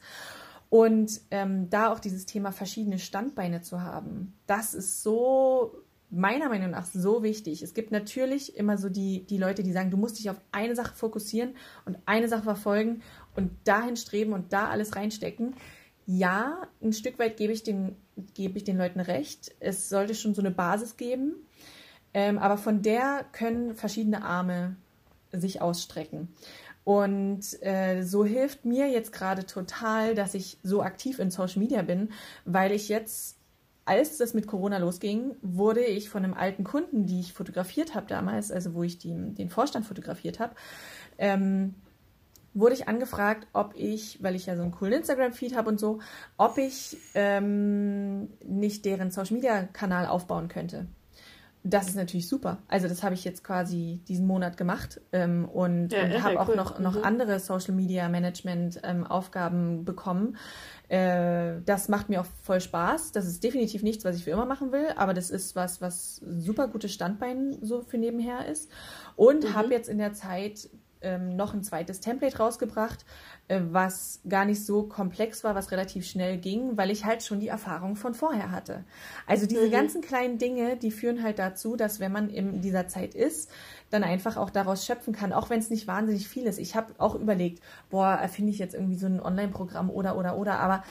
[0.69, 6.71] Und ähm, da auch dieses Thema verschiedene Standbeine zu haben, das ist so meiner Meinung
[6.71, 7.61] nach so wichtig.
[7.61, 10.75] Es gibt natürlich immer so die, die Leute, die sagen, du musst dich auf eine
[10.75, 11.55] Sache fokussieren
[11.85, 13.01] und eine Sache verfolgen
[13.35, 15.55] und dahin streben und da alles reinstecken.
[16.05, 17.95] Ja, ein Stück weit gebe ich den,
[18.33, 19.51] gebe ich den Leuten recht.
[19.59, 21.35] Es sollte schon so eine Basis geben.
[22.15, 24.75] Ähm, aber von der können verschiedene Arme
[25.31, 26.29] sich ausstrecken.
[26.83, 31.81] Und äh, so hilft mir jetzt gerade total, dass ich so aktiv in Social Media
[31.81, 32.09] bin,
[32.45, 33.37] weil ich jetzt,
[33.85, 38.07] als das mit Corona losging, wurde ich von einem alten Kunden, die ich fotografiert habe
[38.07, 40.55] damals, also wo ich die, den Vorstand fotografiert habe,
[41.17, 41.75] ähm,
[42.53, 45.99] wurde ich angefragt, ob ich, weil ich ja so einen coolen Instagram-Feed habe und so,
[46.37, 50.87] ob ich ähm, nicht deren Social-Media-Kanal aufbauen könnte.
[51.63, 52.59] Das ist natürlich super.
[52.69, 56.49] Also das habe ich jetzt quasi diesen Monat gemacht ähm, und, ja, und habe auch
[56.49, 56.55] cool.
[56.55, 57.03] noch, noch mhm.
[57.03, 60.37] andere Social Media Management ähm, Aufgaben bekommen.
[60.87, 63.11] Äh, das macht mir auch voll Spaß.
[63.11, 66.15] Das ist definitiv nichts, was ich für immer machen will, aber das ist was, was
[66.17, 68.71] super gutes Standbein so für nebenher ist.
[69.17, 69.53] Und mhm.
[69.53, 70.69] habe jetzt in der Zeit
[71.01, 73.05] ähm, noch ein zweites Template rausgebracht,
[73.47, 77.39] äh, was gar nicht so komplex war, was relativ schnell ging, weil ich halt schon
[77.39, 78.83] die Erfahrung von vorher hatte.
[79.25, 79.71] Also diese mhm.
[79.71, 83.49] ganzen kleinen Dinge, die führen halt dazu, dass wenn man in dieser Zeit ist,
[83.89, 86.59] dann einfach auch daraus schöpfen kann, auch wenn es nicht wahnsinnig viel ist.
[86.59, 90.59] Ich habe auch überlegt, boah, erfinde ich jetzt irgendwie so ein Online-Programm oder oder oder,
[90.59, 90.83] aber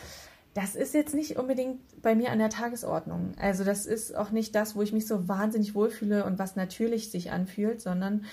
[0.55, 3.33] das ist jetzt nicht unbedingt bei mir an der Tagesordnung.
[3.39, 7.11] Also das ist auch nicht das, wo ich mich so wahnsinnig wohlfühle und was natürlich
[7.13, 8.25] sich anfühlt, sondern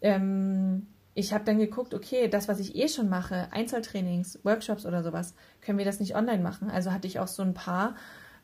[0.00, 5.02] ähm, ich habe dann geguckt, okay, das, was ich eh schon mache, Einzeltrainings, Workshops oder
[5.02, 6.70] sowas, können wir das nicht online machen?
[6.70, 7.94] Also hatte ich auch so ein paar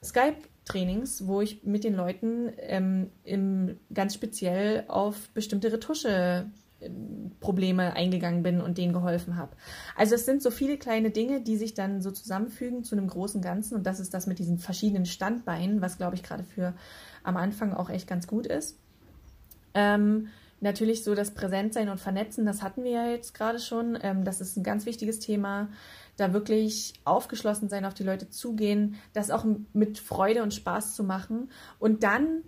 [0.02, 6.46] Skype-Trainings, wo ich mit den Leuten ähm, im, ganz speziell auf bestimmte Retusche
[7.40, 9.54] Probleme eingegangen bin und denen geholfen habe.
[9.96, 13.42] Also es sind so viele kleine Dinge, die sich dann so zusammenfügen zu einem großen
[13.42, 16.74] Ganzen und das ist das mit diesen verschiedenen Standbeinen, was glaube ich gerade für
[17.22, 18.78] am Anfang auch echt ganz gut ist.
[19.74, 20.28] Ähm,
[20.61, 23.99] Natürlich so das Präsentsein und Vernetzen, das hatten wir ja jetzt gerade schon.
[24.03, 25.68] Ähm, das ist ein ganz wichtiges Thema.
[26.18, 31.03] Da wirklich aufgeschlossen sein, auf die Leute zugehen, das auch mit Freude und Spaß zu
[31.03, 31.51] machen.
[31.79, 32.42] Und dann,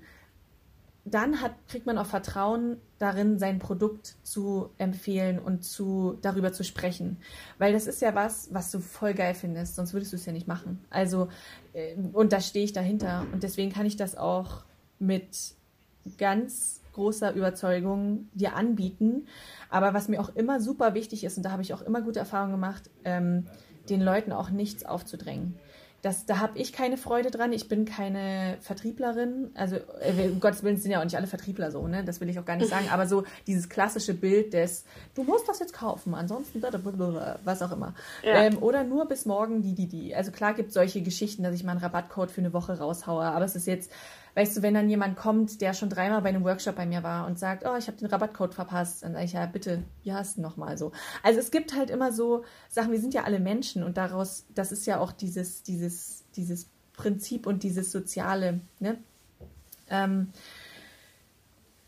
[1.07, 6.65] dann hat, kriegt man auch Vertrauen darin, sein Produkt zu empfehlen und zu, darüber zu
[6.65, 7.17] sprechen.
[7.57, 10.35] Weil das ist ja was, was du voll geil findest, sonst würdest du es ja
[10.35, 10.85] nicht machen.
[10.91, 11.29] Also,
[11.73, 13.27] äh, und da stehe ich dahinter.
[13.33, 14.65] Und deswegen kann ich das auch
[14.99, 15.55] mit
[16.19, 19.27] ganz großer Überzeugung dir anbieten.
[19.71, 22.19] Aber was mir auch immer super wichtig ist, und da habe ich auch immer gute
[22.19, 23.47] Erfahrungen gemacht, ähm,
[23.89, 25.59] den Leuten auch nichts aufzudrängen.
[26.03, 27.53] Das, da habe ich keine Freude dran.
[27.53, 29.51] Ich bin keine Vertrieblerin.
[29.55, 32.03] Also, äh, um Gottes Willen sind ja auch nicht alle Vertriebler so, ne?
[32.03, 32.89] Das will ich auch gar nicht sagen.
[32.91, 36.61] Aber so dieses klassische Bild des, du musst das jetzt kaufen, ansonsten
[37.45, 37.95] was auch immer.
[38.25, 38.43] Ja.
[38.43, 40.13] Ähm, oder nur bis morgen die, die, die.
[40.13, 43.23] Also klar gibt es solche Geschichten, dass ich mal einen Rabattcode für eine Woche raushaue.
[43.23, 43.93] Aber es ist jetzt,
[44.35, 47.27] weißt du, wenn dann jemand kommt, der schon dreimal bei einem Workshop bei mir war
[47.27, 50.37] und sagt, oh, ich habe den Rabattcode verpasst, dann sage ich, ja, bitte, hier hast
[50.39, 50.93] du nochmal so.
[51.23, 54.73] Also es gibt halt immer so Sachen, wir sind ja alle Menschen und daraus, das
[54.73, 58.99] ist ja auch dieses, dieses, dieses Prinzip und dieses Soziale, ne?
[59.91, 60.29] Ähm,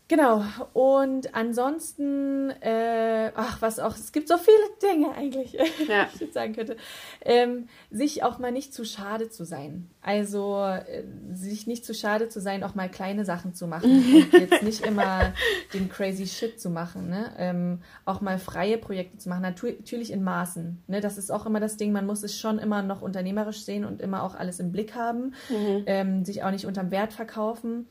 [0.07, 5.53] Genau, und ansonsten, äh, ach, was auch, es gibt so viele Dinge eigentlich,
[5.87, 6.07] ja.
[6.19, 6.77] ich sagen könnte,
[7.21, 9.89] ähm, sich auch mal nicht zu schade zu sein.
[10.01, 14.33] Also, äh, sich nicht zu schade zu sein, auch mal kleine Sachen zu machen und
[14.33, 15.33] jetzt nicht immer
[15.73, 17.31] den crazy Shit zu machen, ne?
[17.39, 21.01] Ähm, auch mal freie Projekte zu machen, natürlich in Maßen, ne?
[21.01, 24.03] Das ist auch immer das Ding, man muss es schon immer noch unternehmerisch sehen und
[24.03, 25.83] immer auch alles im Blick haben, mhm.
[25.87, 27.87] ähm, sich auch nicht unterm Wert verkaufen.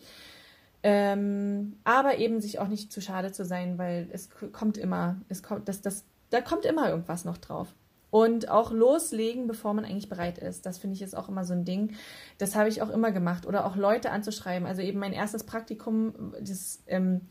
[0.86, 5.42] Ähm, aber eben sich auch nicht zu schade zu sein, weil es kommt immer, es
[5.42, 7.74] kommt, das, das, da kommt immer irgendwas noch drauf.
[8.10, 10.66] Und auch loslegen, bevor man eigentlich bereit ist.
[10.66, 11.96] Das finde ich ist auch immer so ein Ding.
[12.36, 13.46] Das habe ich auch immer gemacht.
[13.46, 14.68] Oder auch Leute anzuschreiben.
[14.68, 17.22] Also eben mein erstes Praktikum, das, ähm,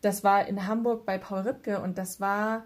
[0.00, 2.64] das war in Hamburg bei Paul Ripke und das war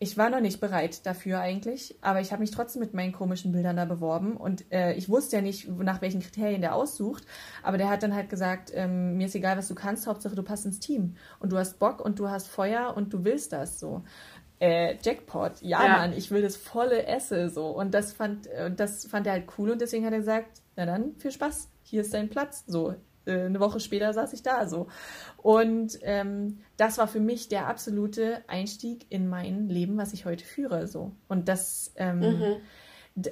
[0.00, 3.52] ich war noch nicht bereit dafür eigentlich, aber ich habe mich trotzdem mit meinen komischen
[3.52, 7.24] Bildern da beworben und äh, ich wusste ja nicht, nach welchen Kriterien der aussucht,
[7.62, 10.42] aber der hat dann halt gesagt, ähm, mir ist egal, was du kannst, Hauptsache du
[10.42, 13.80] passt ins Team und du hast Bock und du hast Feuer und du willst das
[13.80, 14.02] so.
[14.60, 17.68] Äh, Jackpot, ja, ja, Mann, ich will das volle Esse so.
[17.68, 20.84] Und das fand äh, das fand er halt cool und deswegen hat er gesagt, na
[20.84, 22.96] dann viel Spaß, hier ist dein Platz so
[23.28, 24.88] äh, eine Woche später saß ich da so.
[25.36, 30.44] Und ähm, das war für mich der absolute Einstieg in mein Leben, was ich heute
[30.44, 30.86] führe.
[30.86, 31.12] So.
[31.28, 32.56] Und das ähm, mhm.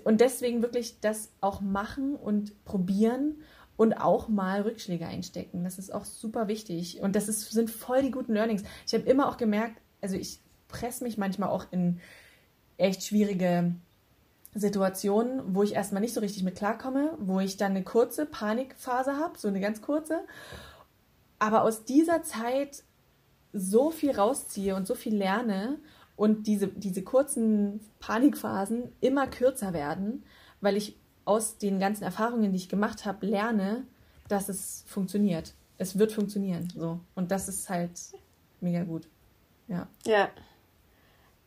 [0.05, 3.37] und deswegen wirklich das auch machen und probieren
[3.77, 5.65] und auch mal Rückschläge einstecken.
[5.65, 7.01] Das ist auch super wichtig.
[7.01, 8.63] Und das ist, sind voll die guten Learnings.
[8.87, 12.01] Ich habe immer auch gemerkt, also ich presse mich manchmal auch in
[12.79, 13.75] echt schwierige
[14.57, 19.17] Situationen, wo ich erstmal nicht so richtig mit klarkomme, wo ich dann eine kurze Panikphase
[19.19, 20.21] habe, so eine ganz kurze,
[21.39, 22.83] aber aus dieser Zeit
[23.53, 25.79] so viel rausziehe und so viel lerne
[26.17, 30.25] und diese, diese kurzen Panikphasen immer kürzer werden,
[30.61, 33.85] weil ich aus den ganzen Erfahrungen, die ich gemacht habe, lerne,
[34.29, 35.55] dass es funktioniert.
[35.79, 36.73] Es wird funktionieren.
[36.75, 37.01] So.
[37.15, 38.01] Und das ist halt
[38.61, 39.09] mega gut.
[39.69, 39.89] Ja.
[40.07, 40.31] Ja.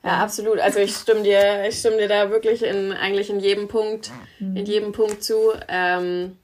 [0.03, 0.59] Ja, absolut.
[0.59, 4.55] Also ich stimme dir, ich stimme dir da wirklich in eigentlich in jedem Punkt, mhm.
[4.55, 5.51] in jedem Punkt zu.
[5.67, 6.37] Ähm,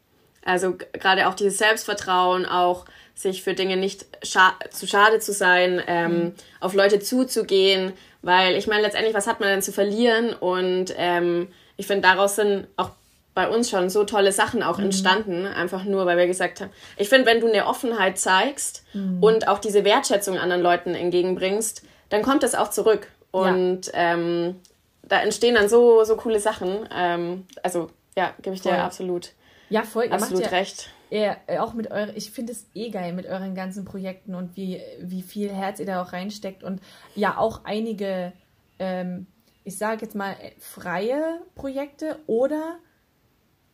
[0.44, 5.82] also gerade auch dieses Selbstvertrauen, auch sich für Dinge nicht scha zu schade zu sein,
[5.88, 6.34] ähm, mhm.
[6.60, 10.34] auf Leute zuzugehen, weil ich meine letztendlich, was hat man denn zu verlieren?
[10.34, 12.91] Und ähm, ich finde, daraus sind auch
[13.34, 14.86] bei uns schon so tolle Sachen auch mhm.
[14.86, 19.22] entstanden, einfach nur, weil wir gesagt haben, ich finde, wenn du eine Offenheit zeigst mhm.
[19.22, 23.08] und auch diese Wertschätzung anderen Leuten entgegenbringst, dann kommt das auch zurück.
[23.36, 24.13] Und ja.
[24.13, 24.62] ähm,
[25.04, 26.88] da entstehen dann so, so coole Sachen.
[26.89, 28.71] Ähm, also, ja, gebe ich voll.
[28.71, 29.34] dir absolut,
[29.69, 30.08] ja, voll.
[30.10, 30.89] Absolut ja, recht.
[31.10, 34.82] Ja, auch mit euren, ich finde es eh geil mit euren ganzen Projekten und wie,
[35.02, 36.82] wie viel Herz ihr da auch reinsteckt und
[37.13, 38.32] ja auch einige,
[38.80, 39.28] ähm,
[39.65, 42.78] ich sage jetzt mal, freie Projekte oder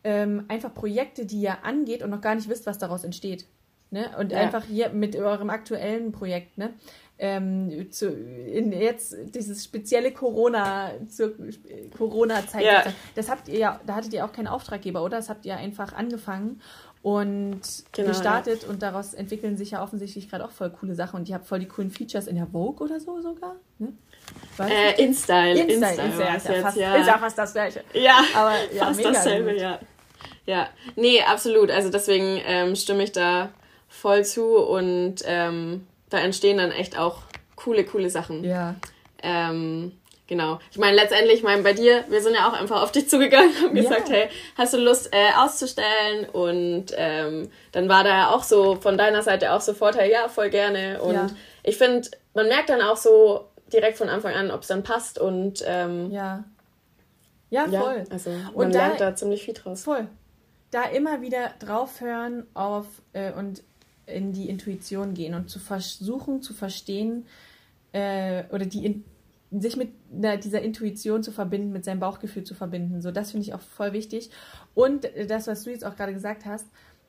[0.04, 3.46] ähm, einfach Projekte, die ihr angeht und noch gar nicht wisst, was daraus entsteht.
[3.92, 4.10] Ne?
[4.18, 4.38] Und ja.
[4.38, 6.70] einfach hier mit eurem aktuellen Projekt, ne?
[7.18, 11.34] Ähm, zu, in jetzt dieses spezielle Corona zur
[11.96, 12.64] Corona-Zeit.
[12.64, 12.84] Ja.
[13.14, 15.18] Das habt ihr ja, da hattet ihr auch keinen Auftraggeber, oder?
[15.18, 16.60] Das habt ihr einfach angefangen
[17.02, 17.60] und
[17.92, 18.70] genau, gestartet ja.
[18.70, 21.58] und daraus entwickeln sich ja offensichtlich gerade auch voll coole Sachen und ihr habt voll
[21.58, 23.56] die coolen Features in der Vogue oder so sogar.
[23.78, 23.92] Ne?
[24.58, 25.60] Äh, InStyle.
[25.60, 26.96] InStyle, InStyle, InStyle ist, ja fast, ja.
[26.96, 27.84] ist ja fast das gleiche.
[27.92, 29.60] Ja, aber ja, fast mega dasselbe, gut.
[29.60, 29.78] ja.
[30.46, 31.70] Ja, nee, absolut.
[31.70, 33.50] Also deswegen ähm, stimme ich da
[33.92, 37.18] voll zu und ähm, da entstehen dann echt auch
[37.56, 38.42] coole, coole Sachen.
[38.42, 38.74] Ja.
[39.22, 39.92] Ähm,
[40.26, 40.58] genau.
[40.70, 43.50] Ich meine, letztendlich, ich meine, bei dir, wir sind ja auch einfach auf dich zugegangen
[43.50, 44.16] und haben gesagt, ja.
[44.16, 46.28] hey, hast du Lust äh, auszustellen?
[46.30, 50.28] Und ähm, dann war da ja auch so von deiner Seite auch sofort, hey, ja,
[50.28, 51.00] voll gerne.
[51.00, 51.26] Und ja.
[51.62, 55.18] ich finde, man merkt dann auch so direkt von Anfang an, ob es dann passt
[55.18, 56.44] und ähm, ja.
[57.50, 57.98] Ja, voll.
[57.98, 59.84] Ja, also man und lernt da ziemlich viel draus.
[59.84, 60.08] Voll
[60.72, 63.62] da immer wieder draufhören auf äh, und
[64.06, 67.26] in die Intuition gehen und zu versuchen zu verstehen
[67.92, 69.04] äh, oder die in,
[69.50, 73.02] sich mit na, dieser Intuition zu verbinden, mit seinem Bauchgefühl zu verbinden.
[73.02, 74.30] So, das finde ich auch voll wichtig.
[74.74, 76.66] Und das, was du jetzt auch gerade gesagt hast,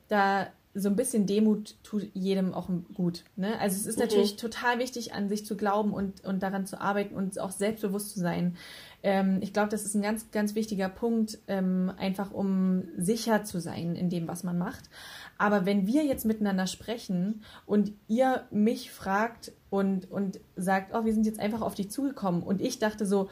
[0.08, 3.24] da so ein bisschen Demut tut jedem auch gut.
[3.36, 3.58] Ne?
[3.60, 4.04] Also es ist mhm.
[4.04, 8.12] natürlich total wichtig, an sich zu glauben und, und daran zu arbeiten und auch selbstbewusst
[8.12, 8.56] zu sein.
[9.04, 13.60] Ähm, ich glaube, das ist ein ganz, ganz wichtiger Punkt, ähm, einfach um sicher zu
[13.60, 14.90] sein in dem, was man macht.
[15.44, 21.12] Aber wenn wir jetzt miteinander sprechen und ihr mich fragt und, und sagt, oh, wir
[21.12, 23.28] sind jetzt einfach auf dich zugekommen und ich dachte so,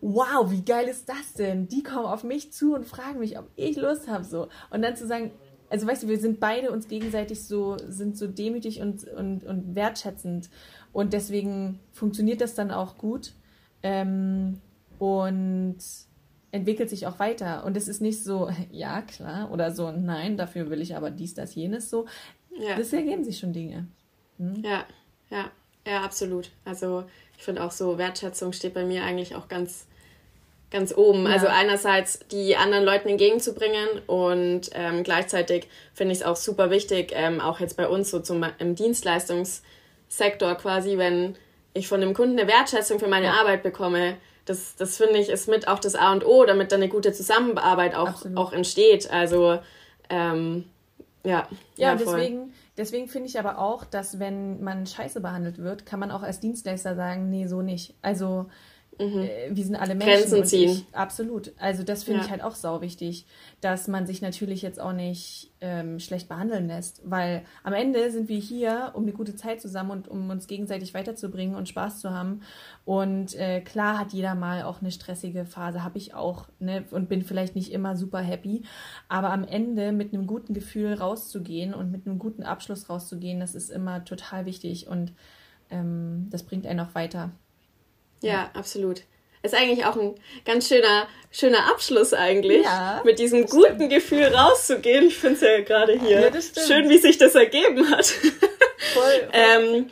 [0.00, 1.66] wow, wie geil ist das denn?
[1.66, 4.46] Die kommen auf mich zu und fragen mich, ob ich Lust habe, so.
[4.70, 5.32] Und dann zu sagen,
[5.68, 9.74] also weißt du, wir sind beide uns gegenseitig so, sind so demütig und, und, und
[9.74, 10.48] wertschätzend.
[10.92, 13.32] Und deswegen funktioniert das dann auch gut.
[13.82, 14.60] Ähm,
[15.00, 15.78] und
[16.52, 17.64] entwickelt sich auch weiter.
[17.64, 21.34] Und es ist nicht so, ja, klar, oder so, nein, dafür will ich aber dies,
[21.34, 22.06] das, jenes so.
[22.58, 22.76] Ja.
[22.76, 23.86] Das ergeben sich schon Dinge.
[24.38, 24.62] Hm?
[24.64, 24.86] Ja,
[25.30, 25.50] ja,
[25.86, 26.50] ja, absolut.
[26.64, 27.04] Also
[27.36, 29.86] ich finde auch so, Wertschätzung steht bei mir eigentlich auch ganz,
[30.70, 31.24] ganz oben.
[31.24, 31.32] Ja.
[31.32, 37.12] Also einerseits die anderen Leuten entgegenzubringen und ähm, gleichzeitig finde ich es auch super wichtig,
[37.14, 41.36] ähm, auch jetzt bei uns so zum, im Dienstleistungssektor quasi, wenn
[41.74, 43.34] ich von dem Kunden eine Wertschätzung für meine ja.
[43.34, 46.80] Arbeit bekomme, das, das finde ich, ist mit auch das A und O, damit dann
[46.80, 49.10] eine gute Zusammenarbeit auch, auch entsteht.
[49.10, 49.58] Also,
[50.08, 50.64] ähm,
[51.24, 51.48] ja.
[51.76, 56.00] Ja, ja deswegen, deswegen finde ich aber auch, dass wenn man scheiße behandelt wird, kann
[56.00, 57.94] man auch als Dienstleister sagen, nee, so nicht.
[58.02, 58.46] Also,
[58.98, 59.22] Mhm.
[59.22, 60.30] Äh, wir sind alle Menschen.
[60.30, 60.70] Grenzen ziehen.
[60.70, 61.52] Ich, absolut.
[61.58, 62.24] Also das finde ja.
[62.24, 63.26] ich halt auch sau wichtig,
[63.60, 68.28] dass man sich natürlich jetzt auch nicht ähm, schlecht behandeln lässt, weil am Ende sind
[68.28, 72.10] wir hier, um eine gute Zeit zusammen und um uns gegenseitig weiterzubringen und Spaß zu
[72.10, 72.40] haben.
[72.84, 77.08] Und äh, klar hat jeder mal auch eine stressige Phase, habe ich auch, ne, und
[77.08, 78.62] bin vielleicht nicht immer super happy,
[79.08, 83.54] aber am Ende mit einem guten Gefühl rauszugehen und mit einem guten Abschluss rauszugehen, das
[83.54, 85.12] ist immer total wichtig und
[85.70, 87.32] ähm, das bringt einen auch weiter.
[88.20, 89.02] Ja, absolut.
[89.42, 93.90] Ist eigentlich auch ein ganz schöner, schöner Abschluss eigentlich, ja, mit diesem guten stimmt.
[93.90, 95.06] Gefühl rauszugehen.
[95.06, 98.06] Ich finde es ja gerade hier ja, schön, wie sich das ergeben hat.
[98.06, 98.32] Voll.
[98.94, 99.28] voll.
[99.32, 99.90] ähm,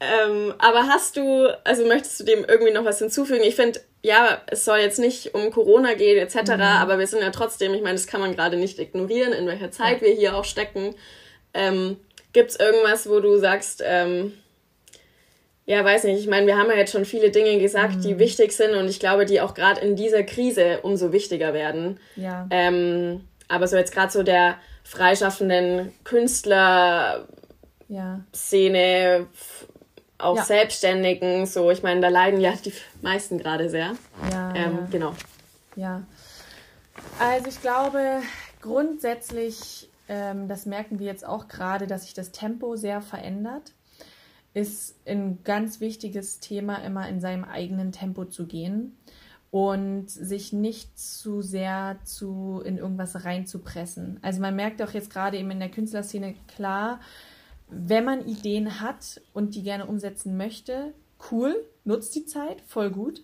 [0.00, 3.42] ähm, aber hast du, also möchtest du dem irgendwie noch was hinzufügen?
[3.42, 6.60] Ich finde, ja, es soll jetzt nicht um Corona gehen etc., mhm.
[6.60, 9.70] aber wir sind ja trotzdem, ich meine, das kann man gerade nicht ignorieren, in welcher
[9.70, 10.08] Zeit ja.
[10.08, 10.94] wir hier auch stecken.
[11.54, 11.96] Ähm,
[12.32, 14.34] Gibt es irgendwas, wo du sagst, ähm,
[15.66, 16.20] ja, weiß nicht.
[16.20, 18.02] Ich meine, wir haben ja jetzt schon viele Dinge gesagt, mhm.
[18.02, 21.98] die wichtig sind und ich glaube, die auch gerade in dieser Krise umso wichtiger werden.
[22.16, 22.46] Ja.
[22.50, 27.26] Ähm, aber so jetzt gerade so der freischaffenden Künstler
[27.88, 28.20] ja.
[28.34, 29.26] Szene,
[30.18, 30.44] auch ja.
[30.44, 33.92] Selbstständigen, so, ich meine, da leiden ja die meisten gerade sehr.
[34.30, 34.88] Ja, ähm, ja.
[34.90, 35.14] Genau.
[35.76, 36.02] Ja.
[37.18, 38.20] Also ich glaube,
[38.60, 43.72] grundsätzlich, ähm, das merken wir jetzt auch gerade, dass sich das Tempo sehr verändert
[44.54, 48.96] ist ein ganz wichtiges Thema, immer in seinem eigenen Tempo zu gehen
[49.50, 54.18] und sich nicht zu sehr zu in irgendwas reinzupressen.
[54.22, 57.00] Also man merkt auch jetzt gerade eben in der Künstlerszene klar,
[57.68, 60.94] wenn man Ideen hat und die gerne umsetzen möchte,
[61.30, 63.22] cool, nutzt die Zeit, voll gut.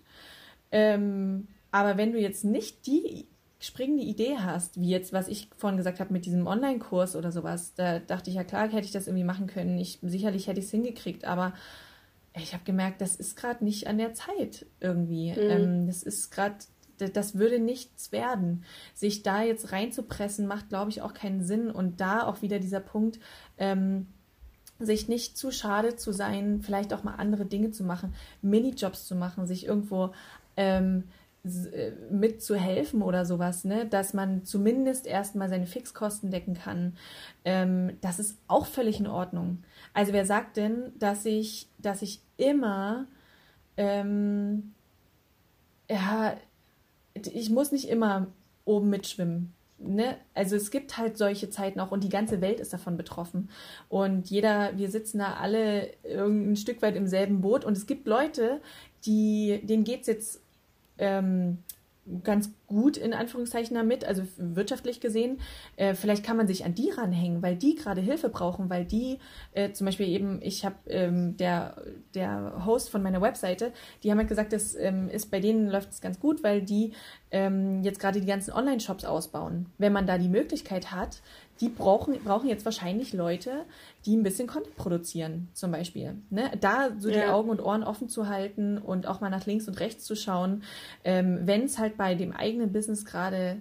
[0.72, 3.26] Ähm, aber wenn du jetzt nicht die
[3.61, 7.74] springende Idee hast, wie jetzt, was ich vorhin gesagt habe mit diesem Online-Kurs oder sowas,
[7.74, 9.78] da dachte ich ja klar, hätte ich das irgendwie machen können.
[9.78, 11.52] Ich, sicherlich hätte ich es hingekriegt, aber
[12.34, 15.32] ich habe gemerkt, das ist gerade nicht an der Zeit irgendwie.
[15.32, 15.38] Mhm.
[15.38, 16.56] Ähm, das ist gerade,
[17.12, 18.64] das würde nichts werden.
[18.94, 21.70] Sich da jetzt reinzupressen, macht, glaube ich, auch keinen Sinn.
[21.70, 23.18] Und da auch wieder dieser Punkt,
[23.58, 24.06] ähm,
[24.78, 29.14] sich nicht zu schade zu sein, vielleicht auch mal andere Dinge zu machen, Minijobs zu
[29.14, 30.12] machen, sich irgendwo
[30.56, 31.19] ähm, äh,
[32.11, 33.86] mitzuhelfen oder sowas, ne?
[33.86, 36.97] dass man zumindest erstmal seine Fixkosten decken kann.
[37.45, 39.62] Ähm, das ist auch völlig in Ordnung.
[39.95, 43.07] Also wer sagt denn, dass ich, dass ich immer,
[43.78, 44.74] ähm,
[45.88, 46.36] ja,
[47.14, 48.26] ich muss nicht immer
[48.66, 49.55] oben mitschwimmen.
[49.78, 50.18] Ne?
[50.34, 53.49] Also es gibt halt solche Zeiten auch und die ganze Welt ist davon betroffen.
[53.88, 58.07] Und jeder, wir sitzen da alle ein Stück weit im selben Boot und es gibt
[58.07, 58.61] Leute,
[59.07, 60.43] die, denen geht es jetzt
[61.01, 61.59] ähm,
[62.24, 65.40] ganz gut in Anführungszeichen damit, also wirtschaftlich gesehen.
[65.76, 69.18] Äh, vielleicht kann man sich an die ranhängen, weil die gerade Hilfe brauchen, weil die
[69.53, 71.76] äh, zum Beispiel eben, ich habe ähm, der,
[72.14, 73.72] der Host von meiner Webseite,
[74.03, 76.92] die haben halt gesagt, das ähm, ist bei denen läuft es ganz gut, weil die
[77.30, 79.66] ähm, jetzt gerade die ganzen Online-Shops ausbauen.
[79.78, 81.22] Wenn man da die Möglichkeit hat,
[81.61, 83.64] die brauchen, brauchen jetzt wahrscheinlich Leute,
[84.06, 86.16] die ein bisschen Content produzieren, zum Beispiel.
[86.30, 86.50] Ne?
[86.61, 87.14] Da so ja.
[87.14, 90.16] die Augen und Ohren offen zu halten und auch mal nach links und rechts zu
[90.16, 90.62] schauen,
[91.04, 93.61] ähm, wenn es halt bei dem eigenen Business gerade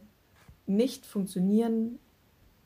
[0.66, 2.00] nicht funktionieren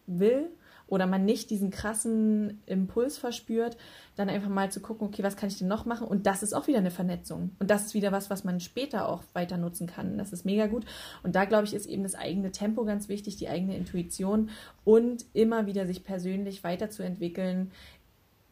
[0.06, 0.50] will
[0.94, 3.78] oder man nicht diesen krassen Impuls verspürt,
[4.16, 6.06] dann einfach mal zu gucken, okay, was kann ich denn noch machen?
[6.06, 7.50] Und das ist auch wieder eine Vernetzung.
[7.58, 10.20] Und das ist wieder was, was man später auch weiter nutzen kann.
[10.20, 10.86] Das ist mega gut.
[11.24, 14.52] Und da, glaube ich, ist eben das eigene Tempo ganz wichtig, die eigene Intuition
[14.86, 17.72] und immer wieder sich persönlich weiterzuentwickeln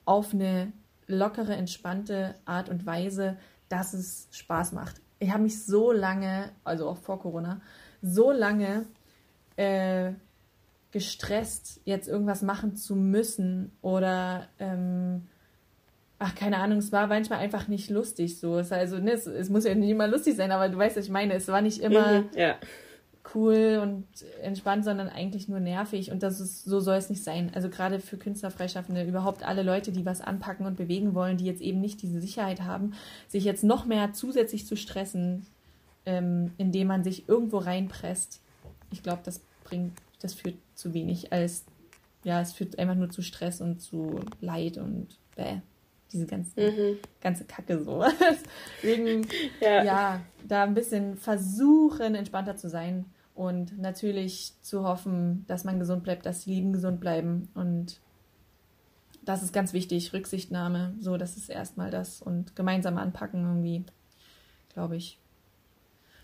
[0.05, 0.73] auf eine
[1.05, 3.37] lockere, entspannte Art und Weise,
[3.69, 4.99] dass es Spaß macht.
[5.19, 7.61] Ich habe mich so lange, also auch vor Corona,
[8.01, 8.87] so lange
[9.57, 10.13] äh,
[10.91, 15.23] gestresst, jetzt irgendwas machen zu müssen oder ähm,
[16.21, 18.59] ach, keine Ahnung, es war manchmal einfach nicht lustig so.
[18.59, 21.05] Es, also, ne, es, es, muss ja nicht immer lustig sein, aber du weißt, was
[21.05, 21.33] ich meine.
[21.33, 22.55] Es war nicht immer mhm, ja.
[23.33, 24.05] cool und
[24.43, 26.11] entspannt, sondern eigentlich nur nervig.
[26.11, 27.51] Und das ist, so soll es nicht sein.
[27.55, 31.61] Also gerade für Künstlerfreischaffende, überhaupt alle Leute, die was anpacken und bewegen wollen, die jetzt
[31.61, 32.93] eben nicht diese Sicherheit haben,
[33.27, 35.47] sich jetzt noch mehr zusätzlich zu stressen,
[36.05, 38.41] ähm, indem man sich irgendwo reinpresst.
[38.91, 41.65] Ich glaube, das bringt, das führt zu wenig als,
[42.23, 45.61] ja, es führt einfach nur zu Stress und zu Leid und bäh
[46.11, 46.97] diese ganze, mhm.
[47.21, 48.03] ganze Kacke so.
[48.83, 49.27] Deswegen,
[49.61, 49.83] ja.
[49.83, 56.03] ja, da ein bisschen versuchen, entspannter zu sein und natürlich zu hoffen, dass man gesund
[56.03, 57.99] bleibt, dass die Lieben gesund bleiben und
[59.23, 63.85] das ist ganz wichtig, Rücksichtnahme, so, das ist erstmal das und gemeinsam anpacken irgendwie,
[64.73, 65.19] glaube ich.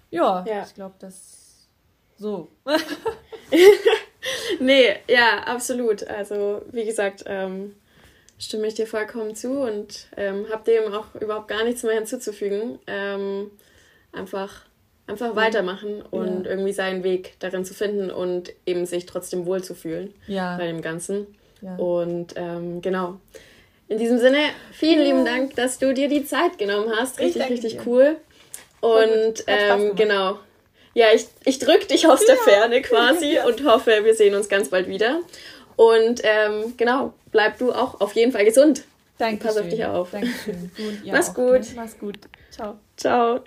[0.09, 1.67] Ja, ja, ich glaube, das
[2.17, 2.49] so.
[4.59, 6.07] nee, ja, absolut.
[6.07, 7.75] Also, wie gesagt, ähm,
[8.39, 12.79] stimme ich dir vollkommen zu und ähm, habe dem auch überhaupt gar nichts mehr hinzuzufügen.
[12.87, 13.51] Ähm,
[14.11, 14.63] einfach,
[15.07, 16.51] einfach weitermachen und ja.
[16.51, 20.57] irgendwie seinen Weg darin zu finden und eben sich trotzdem wohlzufühlen ja.
[20.57, 21.27] bei dem Ganzen.
[21.61, 21.75] Ja.
[21.75, 23.19] Und ähm, genau.
[23.89, 24.39] In diesem Sinne,
[24.73, 27.19] vielen lieben Dank, dass du dir die Zeit genommen hast.
[27.19, 27.87] Richtig, richtig dir.
[27.87, 28.17] cool.
[28.81, 30.39] Und ähm, genau.
[30.97, 34.69] Ja, ich, ich drücke dich aus der Ferne quasi und hoffe, wir sehen uns ganz
[34.69, 35.19] bald wieder.
[35.75, 38.83] Und ähm, genau, bleib du auch auf jeden Fall gesund.
[39.19, 39.45] Danke.
[39.45, 40.09] Pass auf dich auf.
[40.09, 40.71] Dankeschön.
[40.75, 41.61] Gut, ja Mach's gut.
[41.75, 42.17] Mach's gut.
[42.49, 42.79] Ciao.
[42.97, 43.41] Ciao.